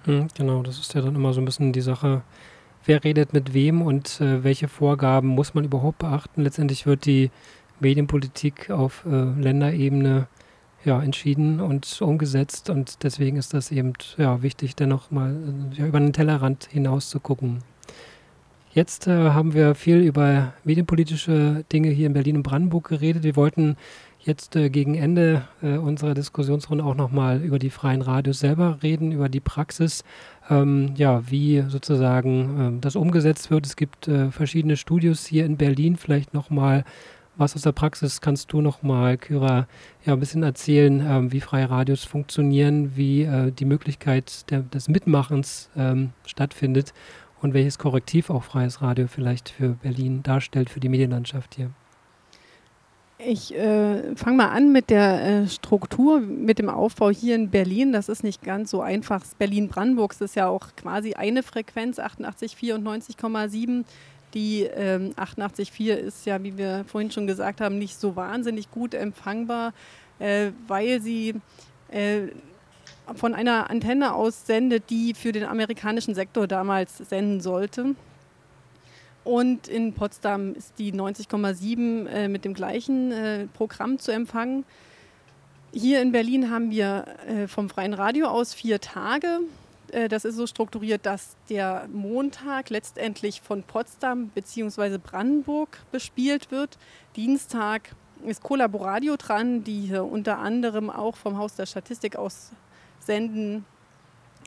[0.04, 2.22] Hm, genau, das ist ja dann immer so ein bisschen die Sache,
[2.86, 6.44] wer redet mit wem und äh, welche Vorgaben muss man überhaupt beachten.
[6.44, 7.32] Letztendlich wird die
[7.80, 10.28] Medienpolitik auf äh, Länderebene
[10.84, 15.36] ja, entschieden und umgesetzt und deswegen ist das eben ja, wichtig, dennoch mal
[15.74, 17.60] ja, über den Tellerrand hinaus zu gucken.
[18.74, 23.24] Jetzt äh, haben wir viel über medienpolitische Dinge hier in Berlin und Brandenburg geredet.
[23.24, 23.76] Wir wollten
[24.24, 29.12] jetzt äh, gegen Ende äh, unserer Diskussionsrunde auch nochmal über die freien Radios selber reden,
[29.12, 30.04] über die Praxis,
[30.50, 33.66] ähm, ja, wie sozusagen ähm, das umgesetzt wird.
[33.66, 36.86] Es gibt äh, verschiedene Studios hier in Berlin, vielleicht nochmal
[37.42, 39.68] was aus der Praxis kannst du noch mal, Kyra,
[40.06, 44.88] ja, ein bisschen erzählen, ähm, wie freie Radios funktionieren, wie äh, die Möglichkeit der, des
[44.88, 46.94] Mitmachens ähm, stattfindet
[47.42, 51.72] und welches Korrektiv auch freies Radio vielleicht für Berlin darstellt, für die Medienlandschaft hier?
[53.18, 57.92] Ich äh, fange mal an mit der äh, Struktur, mit dem Aufbau hier in Berlin.
[57.92, 59.24] Das ist nicht ganz so einfach.
[59.38, 63.84] Berlin-Brandenburg ist ja auch quasi eine Frequenz, 88,4 und 90,7.
[64.34, 68.94] Die ähm, 88.4 ist ja, wie wir vorhin schon gesagt haben, nicht so wahnsinnig gut
[68.94, 69.74] empfangbar,
[70.20, 71.36] äh, weil sie
[71.90, 72.28] äh,
[73.16, 77.96] von einer Antenne aus sendet, die für den amerikanischen Sektor damals senden sollte.
[79.24, 84.66] Und in Potsdam ist die 90,7 äh, mit dem gleichen äh, Programm zu empfangen.
[85.74, 89.42] Hier in Berlin haben wir äh, vom Freien Radio aus vier Tage
[90.10, 94.98] das ist so strukturiert, dass der Montag letztendlich von Potsdam bzw.
[94.98, 96.78] Brandenburg bespielt wird.
[97.16, 97.94] Dienstag
[98.26, 102.52] ist Collaboradio dran, die hier unter anderem auch vom Haus der Statistik aus
[103.00, 103.66] senden,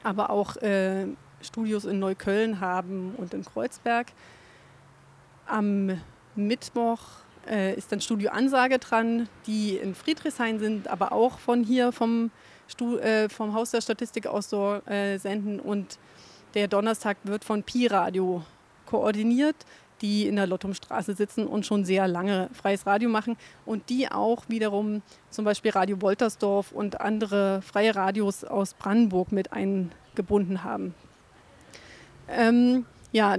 [0.03, 1.07] aber auch äh,
[1.42, 4.09] Studios in Neukölln haben und in Kreuzberg.
[5.47, 6.01] Am
[6.36, 7.01] Mittwoch
[7.49, 12.26] äh, ist dann Studio Ansage dran, die in Friedrichshain sind, aber auch von hier vom
[12.26, 12.53] äh,
[13.28, 15.98] vom Haus der Statistik aus so äh, senden und
[16.54, 18.42] der Donnerstag wird von Pi Radio
[18.86, 19.56] koordiniert,
[20.00, 24.44] die in der Lottumstraße sitzen und schon sehr lange freies Radio machen und die auch
[24.48, 30.94] wiederum zum Beispiel Radio Woltersdorf und andere freie Radios aus Brandenburg mit eingebunden haben.
[32.28, 33.36] Ähm, ja,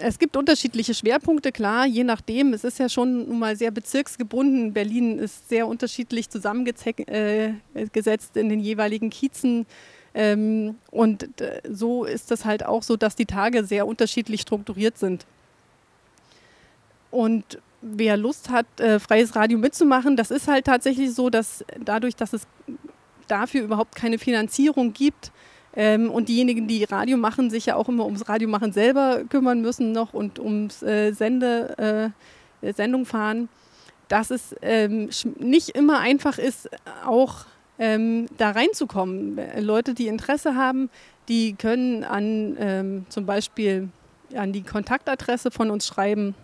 [0.00, 2.52] es gibt unterschiedliche Schwerpunkte, klar, je nachdem.
[2.52, 4.72] Es ist ja schon nun mal sehr bezirksgebunden.
[4.72, 9.66] Berlin ist sehr unterschiedlich zusammengesetzt äh, in den jeweiligen Kiezen.
[10.14, 11.28] Ähm, und
[11.68, 15.26] so ist es halt auch so, dass die Tage sehr unterschiedlich strukturiert sind.
[17.10, 22.16] Und wer Lust hat, äh, freies Radio mitzumachen, das ist halt tatsächlich so, dass dadurch,
[22.16, 22.46] dass es
[23.26, 25.32] dafür überhaupt keine Finanzierung gibt,
[25.74, 29.92] ähm, und diejenigen, die Radio machen, sich ja auch immer ums Radiomachen selber kümmern müssen
[29.92, 32.12] noch und ums äh, Sende,
[32.62, 33.48] äh, Sendung fahren,
[34.08, 36.68] dass es ähm, nicht immer einfach ist,
[37.04, 37.44] auch
[37.78, 39.38] ähm, da reinzukommen.
[39.58, 40.90] Leute, die Interesse haben,
[41.28, 43.88] die können an ähm, zum Beispiel
[44.34, 46.34] an die Kontaktadresse von uns schreiben,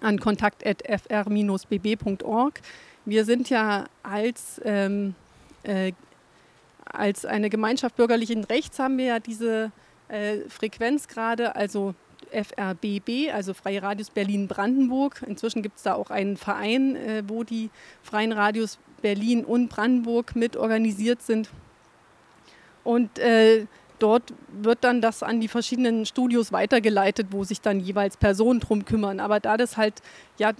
[0.00, 2.60] an kontakt.fr-bb.org.
[3.04, 5.14] Wir sind ja als ähm,
[5.64, 5.92] äh,
[6.84, 9.72] als eine Gemeinschaft bürgerlichen Rechts haben wir ja diese
[10.08, 11.94] äh, Frequenzgrade, also
[12.30, 15.22] FRBB, also Freie Radios Berlin-Brandenburg.
[15.26, 17.70] Inzwischen gibt es da auch einen Verein, äh, wo die
[18.02, 21.50] Freien Radios Berlin und Brandenburg mit organisiert sind.
[22.84, 23.66] Und äh,
[23.98, 28.84] dort wird dann das an die verschiedenen Studios weitergeleitet, wo sich dann jeweils Personen drum
[28.84, 29.20] kümmern.
[29.20, 29.94] Aber da das halt,
[30.38, 30.52] ja,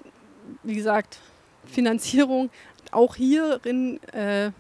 [0.63, 1.19] wie gesagt,
[1.67, 2.51] Finanzierung
[2.91, 4.51] auch hierin äh,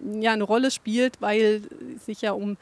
[0.00, 1.62] ja, eine Rolle spielt, weil
[2.04, 2.56] sich ja um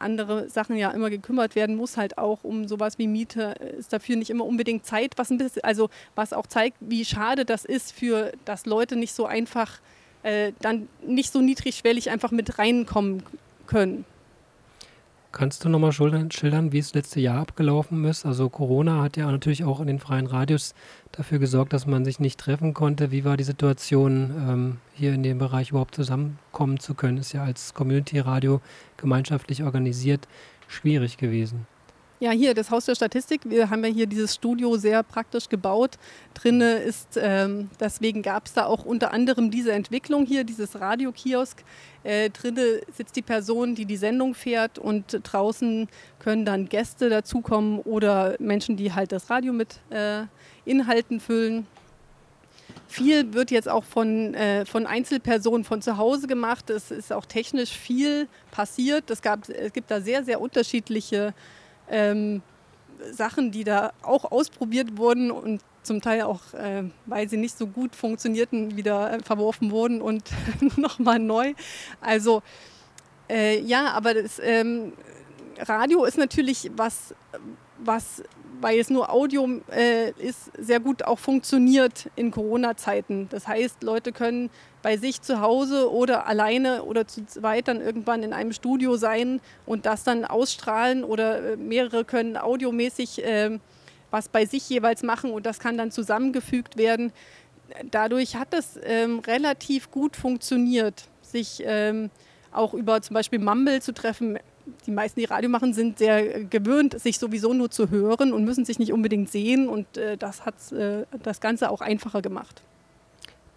[0.00, 4.16] andere Sachen ja immer gekümmert werden muss, halt auch um sowas wie Miete, ist dafür
[4.16, 7.92] nicht immer unbedingt Zeit, was ein bisschen, also was auch zeigt, wie schade das ist
[7.92, 9.80] für, dass Leute nicht so einfach,
[10.22, 13.22] äh, dann nicht so niedrigschwellig einfach mit reinkommen
[13.66, 14.04] können.
[15.36, 18.24] Kannst du nochmal schildern, wie es letzte Jahr abgelaufen ist?
[18.24, 20.74] Also Corona hat ja natürlich auch in den freien Radios
[21.12, 23.10] dafür gesorgt, dass man sich nicht treffen konnte.
[23.10, 27.18] Wie war die Situation, ähm, hier in dem Bereich überhaupt zusammenkommen zu können?
[27.18, 28.62] Ist ja als Community-Radio
[28.96, 30.26] gemeinschaftlich organisiert
[30.68, 31.66] schwierig gewesen.
[32.18, 33.42] Ja, hier das Haus der Statistik.
[33.44, 35.98] Wir haben ja hier dieses Studio sehr praktisch gebaut.
[36.32, 41.62] Drinne ist, ähm, deswegen gab es da auch unter anderem diese Entwicklung hier, dieses Radiokiosk.
[42.04, 45.88] Äh, drinne sitzt die Person, die die Sendung fährt und draußen
[46.18, 50.22] können dann Gäste dazukommen oder Menschen, die halt das Radio mit äh,
[50.64, 51.66] Inhalten füllen.
[52.88, 56.70] Viel wird jetzt auch von, äh, von Einzelpersonen von zu Hause gemacht.
[56.70, 59.10] Es ist auch technisch viel passiert.
[59.10, 61.34] Es, gab, es gibt da sehr, sehr unterschiedliche
[61.90, 62.42] ähm,
[63.12, 67.66] Sachen, die da auch ausprobiert wurden und zum Teil auch, äh, weil sie nicht so
[67.66, 70.24] gut funktionierten, wieder äh, verworfen wurden und
[70.76, 71.54] nochmal neu.
[72.00, 72.42] Also
[73.28, 74.92] äh, ja, aber das ähm,
[75.58, 77.14] Radio ist natürlich was,
[77.78, 78.22] was
[78.60, 83.28] weil es nur Audio äh, ist, sehr gut auch funktioniert in Corona-Zeiten.
[83.28, 84.50] Das heißt, Leute können
[84.86, 89.40] bei sich zu Hause oder alleine oder zu zweit dann irgendwann in einem Studio sein
[89.66, 93.58] und das dann ausstrahlen oder äh, mehrere können audiomäßig äh,
[94.12, 97.12] was bei sich jeweils machen und das kann dann zusammengefügt werden.
[97.90, 102.08] Dadurch hat es ähm, relativ gut funktioniert, sich ähm,
[102.52, 104.38] auch über zum Beispiel Mumble zu treffen
[104.86, 108.64] die meisten, die Radio machen, sind sehr gewöhnt, sich sowieso nur zu hören und müssen
[108.64, 109.68] sich nicht unbedingt sehen.
[109.68, 112.62] Und äh, das hat äh, das Ganze auch einfacher gemacht.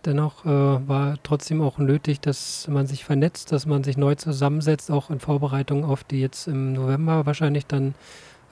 [0.05, 4.91] Dennoch äh, war trotzdem auch nötig, dass man sich vernetzt, dass man sich neu zusammensetzt,
[4.91, 7.95] auch in Vorbereitung auf die jetzt im November wahrscheinlich dann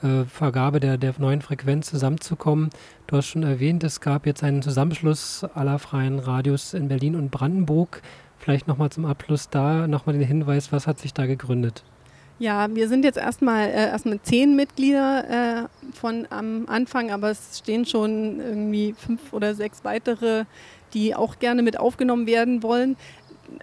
[0.03, 2.69] äh, Vergabe der, der neuen Frequenz zusammenzukommen.
[3.07, 7.31] Du hast schon erwähnt, es gab jetzt einen Zusammenschluss aller freien Radios in Berlin und
[7.31, 8.01] Brandenburg.
[8.37, 11.83] Vielleicht nochmal zum Abschluss da nochmal den Hinweis, was hat sich da gegründet?
[12.39, 17.57] Ja, wir sind jetzt erstmal äh, erstmal zehn Mitglieder äh, von am Anfang, aber es
[17.57, 20.45] stehen schon irgendwie fünf oder sechs weitere,
[20.93, 22.97] die auch gerne mit aufgenommen werden wollen.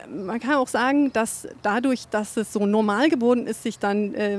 [0.09, 4.39] Man kann auch sagen, dass dadurch, dass es so normal geworden ist, sich dann äh,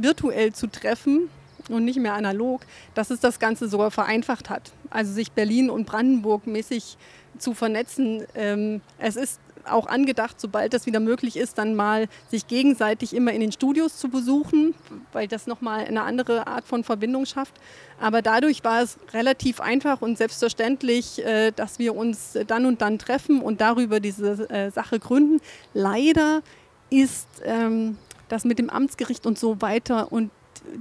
[0.00, 1.28] virtuell zu treffen
[1.68, 2.62] und nicht mehr analog,
[2.94, 4.72] dass es das Ganze sogar vereinfacht hat.
[4.90, 6.96] Also sich Berlin und Brandenburg mäßig
[7.38, 8.24] zu vernetzen.
[8.34, 13.32] Ähm, es ist auch angedacht, sobald das wieder möglich ist, dann mal sich gegenseitig immer
[13.32, 14.74] in den Studios zu besuchen,
[15.12, 17.54] weil das nochmal eine andere Art von Verbindung schafft.
[18.00, 22.98] Aber dadurch war es relativ einfach und selbstverständlich, äh, dass wir uns dann und dann
[22.98, 25.40] treffen und darüber diese äh, Sache gründen.
[25.74, 26.42] Leider
[26.90, 27.98] ist ähm,
[28.28, 30.30] das mit dem Amtsgericht und so weiter und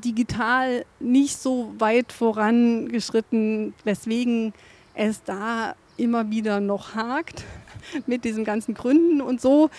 [0.04, 4.54] digital nicht so weit vorangeschritten, weswegen
[4.94, 7.44] es da immer wieder noch hakt
[8.06, 9.70] mit diesen ganzen Gründen und so.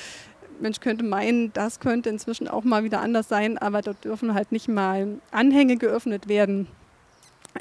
[0.60, 4.50] Mensch könnte meinen, das könnte inzwischen auch mal wieder anders sein, aber dort dürfen halt
[4.50, 6.66] nicht mal Anhänge geöffnet werden.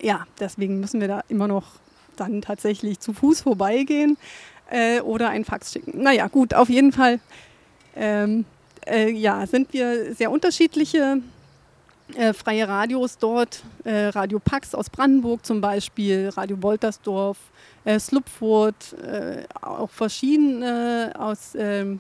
[0.02, 1.66] Ja, deswegen müssen wir da immer noch
[2.16, 4.18] dann tatsächlich zu Fuß vorbeigehen
[4.72, 6.02] äh, oder ein Fax schicken.
[6.02, 7.20] Naja, gut, auf jeden Fall
[7.96, 8.46] ähm,
[8.86, 11.22] äh, ja, sind wir sehr unterschiedliche
[12.16, 13.64] äh, freie Radios dort.
[13.84, 17.38] Äh, Radio Pax aus Brandenburg zum Beispiel, Radio Woltersdorf,
[17.84, 22.00] äh, Slupfurt, äh, auch verschiedene aus, ähm,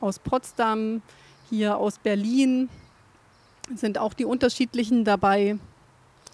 [0.00, 1.02] aus Potsdam,
[1.48, 2.68] hier aus Berlin
[3.74, 5.56] sind auch die unterschiedlichen dabei.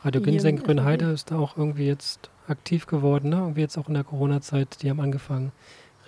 [0.02, 3.36] Radio Ginseng Grünheide ist da auch irgendwie jetzt aktiv geworden, ne?
[3.36, 4.82] irgendwie jetzt auch in der Corona-Zeit.
[4.82, 5.52] Die haben angefangen,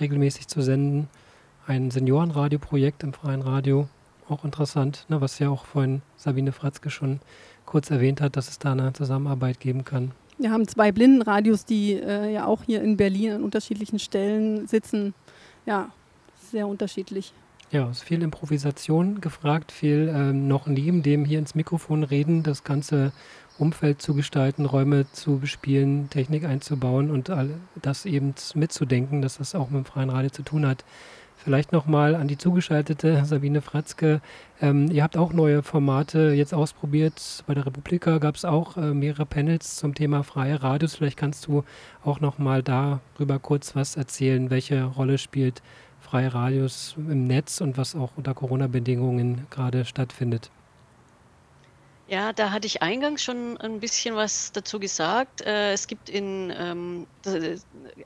[0.00, 1.08] regelmäßig zu senden.
[1.66, 3.88] Ein Seniorenradioprojekt im freien Radio,
[4.30, 5.20] auch interessant, ne?
[5.20, 7.20] was ja auch vorhin Sabine Fratzke schon
[7.66, 10.12] kurz erwähnt hat, dass es da eine Zusammenarbeit geben kann.
[10.38, 15.14] Wir haben zwei Blindenradios, die äh, ja auch hier in Berlin an unterschiedlichen Stellen sitzen.
[15.66, 15.90] Ja,
[16.50, 17.32] sehr unterschiedlich.
[17.70, 22.42] Ja, es ist viel Improvisation gefragt, viel ähm, noch neben dem hier ins Mikrofon reden,
[22.42, 23.12] das ganze
[23.58, 27.50] Umfeld zu gestalten, Räume zu bespielen, Technik einzubauen und all
[27.80, 30.84] das eben mitzudenken, dass das auch mit dem freien Radio zu tun hat.
[31.42, 34.20] Vielleicht nochmal an die zugeschaltete Sabine Fratzke.
[34.60, 37.44] Ähm, ihr habt auch neue Formate jetzt ausprobiert.
[37.46, 40.96] Bei der Republika gab es auch äh, mehrere Panels zum Thema freie Radios.
[40.96, 41.64] Vielleicht kannst du
[42.04, 44.50] auch nochmal darüber kurz was erzählen.
[44.50, 45.62] Welche Rolle spielt
[45.98, 50.50] freie Radios im Netz und was auch unter Corona-Bedingungen gerade stattfindet?
[52.12, 55.42] Ja, da hatte ich eingangs schon ein bisschen was dazu gesagt.
[55.42, 57.06] Äh, es gibt in, ähm,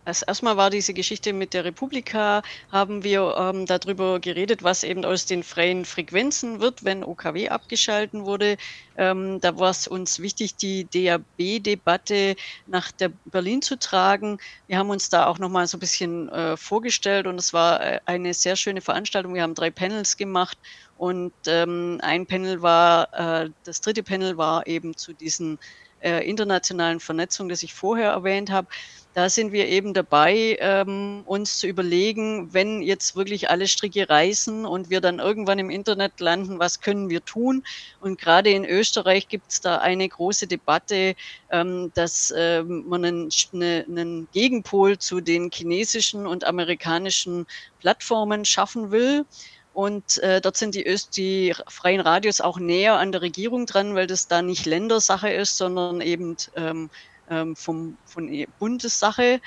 [0.04, 5.24] erstmal war diese Geschichte mit der Republika, haben wir ähm, darüber geredet, was eben aus
[5.24, 8.58] den freien Frequenzen wird, wenn OKW abgeschalten wurde.
[8.98, 12.36] Ähm, da war es uns wichtig, die DAB-Debatte
[12.66, 14.36] nach der Berlin zu tragen.
[14.66, 18.00] Wir haben uns da auch nochmal so ein bisschen äh, vorgestellt und es war äh,
[18.04, 19.32] eine sehr schöne Veranstaltung.
[19.32, 20.58] Wir haben drei Panels gemacht
[21.04, 25.58] und ähm, ein Panel war, äh, das dritte Panel war eben zu diesen
[26.00, 28.68] äh, internationalen Vernetzung, das ich vorher erwähnt habe.
[29.12, 34.64] Da sind wir eben dabei, ähm, uns zu überlegen, wenn jetzt wirklich alle Stricke reißen
[34.64, 37.64] und wir dann irgendwann im Internet landen, was können wir tun?
[38.00, 41.16] Und gerade in Österreich gibt es da eine große Debatte,
[41.50, 47.46] ähm, dass ähm, man einen, eine, einen Gegenpol zu den chinesischen und amerikanischen
[47.78, 49.26] Plattformen schaffen will.
[49.74, 53.96] Und äh, dort sind die, Öst die freien Radios auch näher an der Regierung dran,
[53.96, 56.90] weil das da nicht Ländersache ist, sondern eben ähm,
[57.28, 59.40] ähm, vom, von e-, Bundessache.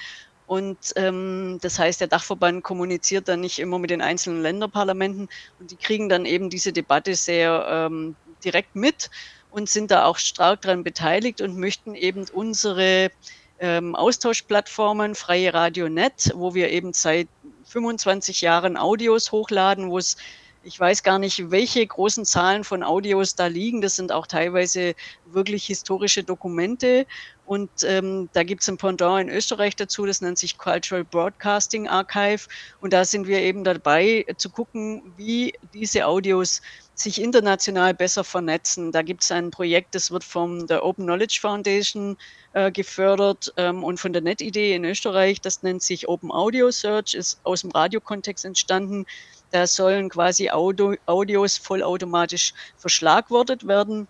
[0.45, 5.71] Und ähm, das heißt, der Dachverband kommuniziert dann nicht immer mit den einzelnen Länderparlamenten und
[5.71, 9.09] die kriegen dann eben diese Debatte sehr ähm, direkt mit
[9.51, 13.11] und sind da auch stark daran beteiligt und möchten eben unsere
[13.59, 17.27] ähm, Austauschplattformen, Freie Radio Net, wo wir eben seit
[17.67, 20.17] 25 Jahren Audios hochladen, wo es
[20.63, 23.79] ich weiß gar nicht, welche großen Zahlen von Audios da liegen.
[23.81, 27.05] Das sind auch teilweise wirklich historische Dokumente.
[27.47, 31.87] Und ähm, da gibt es ein Pendant in Österreich dazu, das nennt sich Cultural Broadcasting
[31.87, 32.45] Archive.
[32.81, 36.61] Und da sind wir eben dabei zu gucken, wie diese Audios
[36.93, 38.91] sich international besser vernetzen.
[38.91, 42.17] Da gibt es ein Projekt, das wird von der Open Knowledge Foundation
[42.51, 45.39] äh, gefördert ähm, und von der NetID in Österreich.
[45.39, 49.05] Das nennt sich Open Audio Search, ist aus dem Radiokontext entstanden.
[49.51, 54.09] Da sollen quasi Audio, Audios vollautomatisch verschlagwortet werden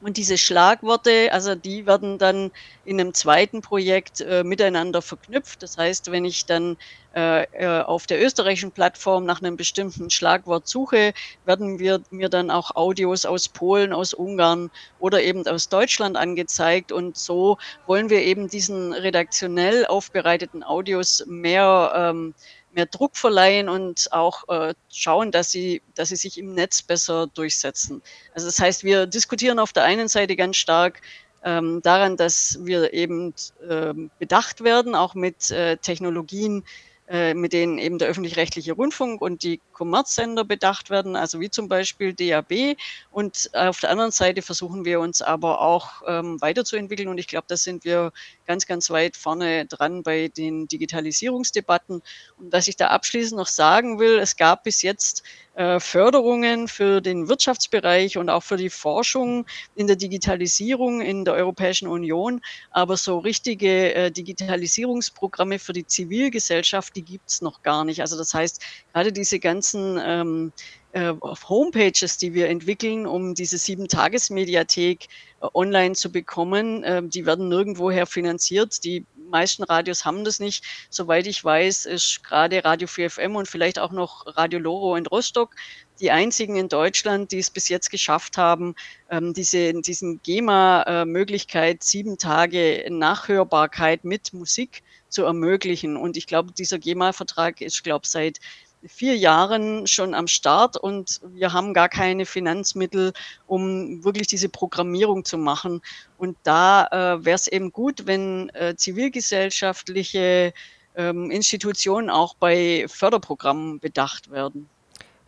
[0.00, 2.50] und diese Schlagworte, also die werden dann
[2.84, 5.62] in einem zweiten Projekt äh, miteinander verknüpft.
[5.62, 6.78] Das heißt, wenn ich dann
[7.14, 11.12] äh, äh, auf der österreichischen Plattform nach einem bestimmten Schlagwort suche,
[11.44, 16.92] werden wir mir dann auch Audios aus Polen, aus Ungarn oder eben aus Deutschland angezeigt.
[16.92, 22.34] Und so wollen wir eben diesen redaktionell aufbereiteten Audios mehr ähm,
[22.72, 27.26] mehr Druck verleihen und auch äh, schauen, dass sie, dass sie sich im Netz besser
[27.26, 28.02] durchsetzen.
[28.34, 31.00] Also das heißt, wir diskutieren auf der einen Seite ganz stark
[31.44, 33.34] ähm, daran, dass wir eben
[33.68, 36.64] äh, bedacht werden, auch mit äh, Technologien,
[37.08, 41.66] äh, mit denen eben der öffentlich-rechtliche Rundfunk und die Kommerzsender bedacht werden, also wie zum
[41.66, 42.76] Beispiel DAB.
[43.10, 47.08] Und auf der anderen Seite versuchen wir uns aber auch ähm, weiterzuentwickeln.
[47.08, 48.12] Und ich glaube, da sind wir
[48.46, 52.02] ganz, ganz weit vorne dran bei den Digitalisierungsdebatten.
[52.36, 55.22] Und was ich da abschließend noch sagen will, es gab bis jetzt
[55.54, 61.34] äh, Förderungen für den Wirtschaftsbereich und auch für die Forschung in der Digitalisierung in der
[61.34, 62.40] Europäischen Union.
[62.70, 68.00] Aber so richtige äh, Digitalisierungsprogramme für die Zivilgesellschaft, die gibt es noch gar nicht.
[68.00, 68.62] Also das heißt,
[68.92, 70.52] gerade diese ganzen ähm,
[70.92, 71.12] äh,
[71.48, 75.04] Homepages, die wir entwickeln, um diese Sieben-Tages-Mediathek
[75.40, 78.84] äh, online zu bekommen, äh, die werden nirgendwoher finanziert.
[78.84, 80.64] Die meisten Radios haben das nicht.
[80.90, 85.54] Soweit ich weiß, ist gerade Radio 4FM und vielleicht auch noch Radio Loro in Rostock
[86.00, 88.74] die einzigen in Deutschland, die es bis jetzt geschafft haben,
[89.10, 95.96] ähm, diese, diesen GEMA-Möglichkeit, sieben Tage Nachhörbarkeit mit Musik zu ermöglichen.
[95.96, 98.38] Und ich glaube, dieser GEMA-Vertrag ist, glaube seit
[98.86, 103.12] vier Jahren schon am Start und wir haben gar keine Finanzmittel,
[103.46, 105.80] um wirklich diese Programmierung zu machen.
[106.18, 110.52] Und da äh, wäre es eben gut, wenn äh, zivilgesellschaftliche
[110.96, 114.68] ähm, Institutionen auch bei Förderprogrammen bedacht werden.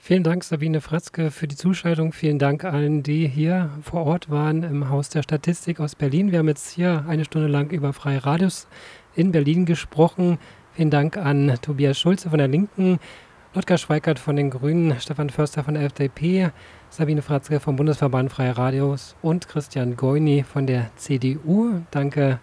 [0.05, 2.13] Vielen Dank, Sabine Fratzke, für die Zuschaltung.
[2.13, 6.33] Vielen Dank allen, die hier vor Ort waren im Haus der Statistik aus Berlin.
[6.33, 8.67] Wir haben jetzt hier eine Stunde lang über freie Radios
[9.15, 10.39] in Berlin gesprochen.
[10.75, 12.99] Vielen Dank an Tobias Schulze von der Linken,
[13.55, 16.53] Ludger Schweikert von den Grünen, Stefan Förster von der FDP,
[16.89, 21.83] Sabine Fratzke vom Bundesverband Freie Radios und Christian Goini von der CDU.
[21.91, 22.39] Danke,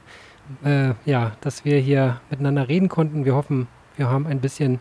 [0.64, 3.26] äh, ja, dass wir hier miteinander reden konnten.
[3.26, 4.80] Wir hoffen, wir haben ein bisschen,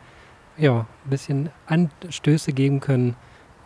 [0.58, 3.16] ja, ein bisschen Anstöße geben können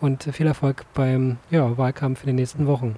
[0.01, 2.95] und viel Erfolg beim ja, Wahlkampf in den nächsten Wochen.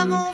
[0.00, 0.29] estamos.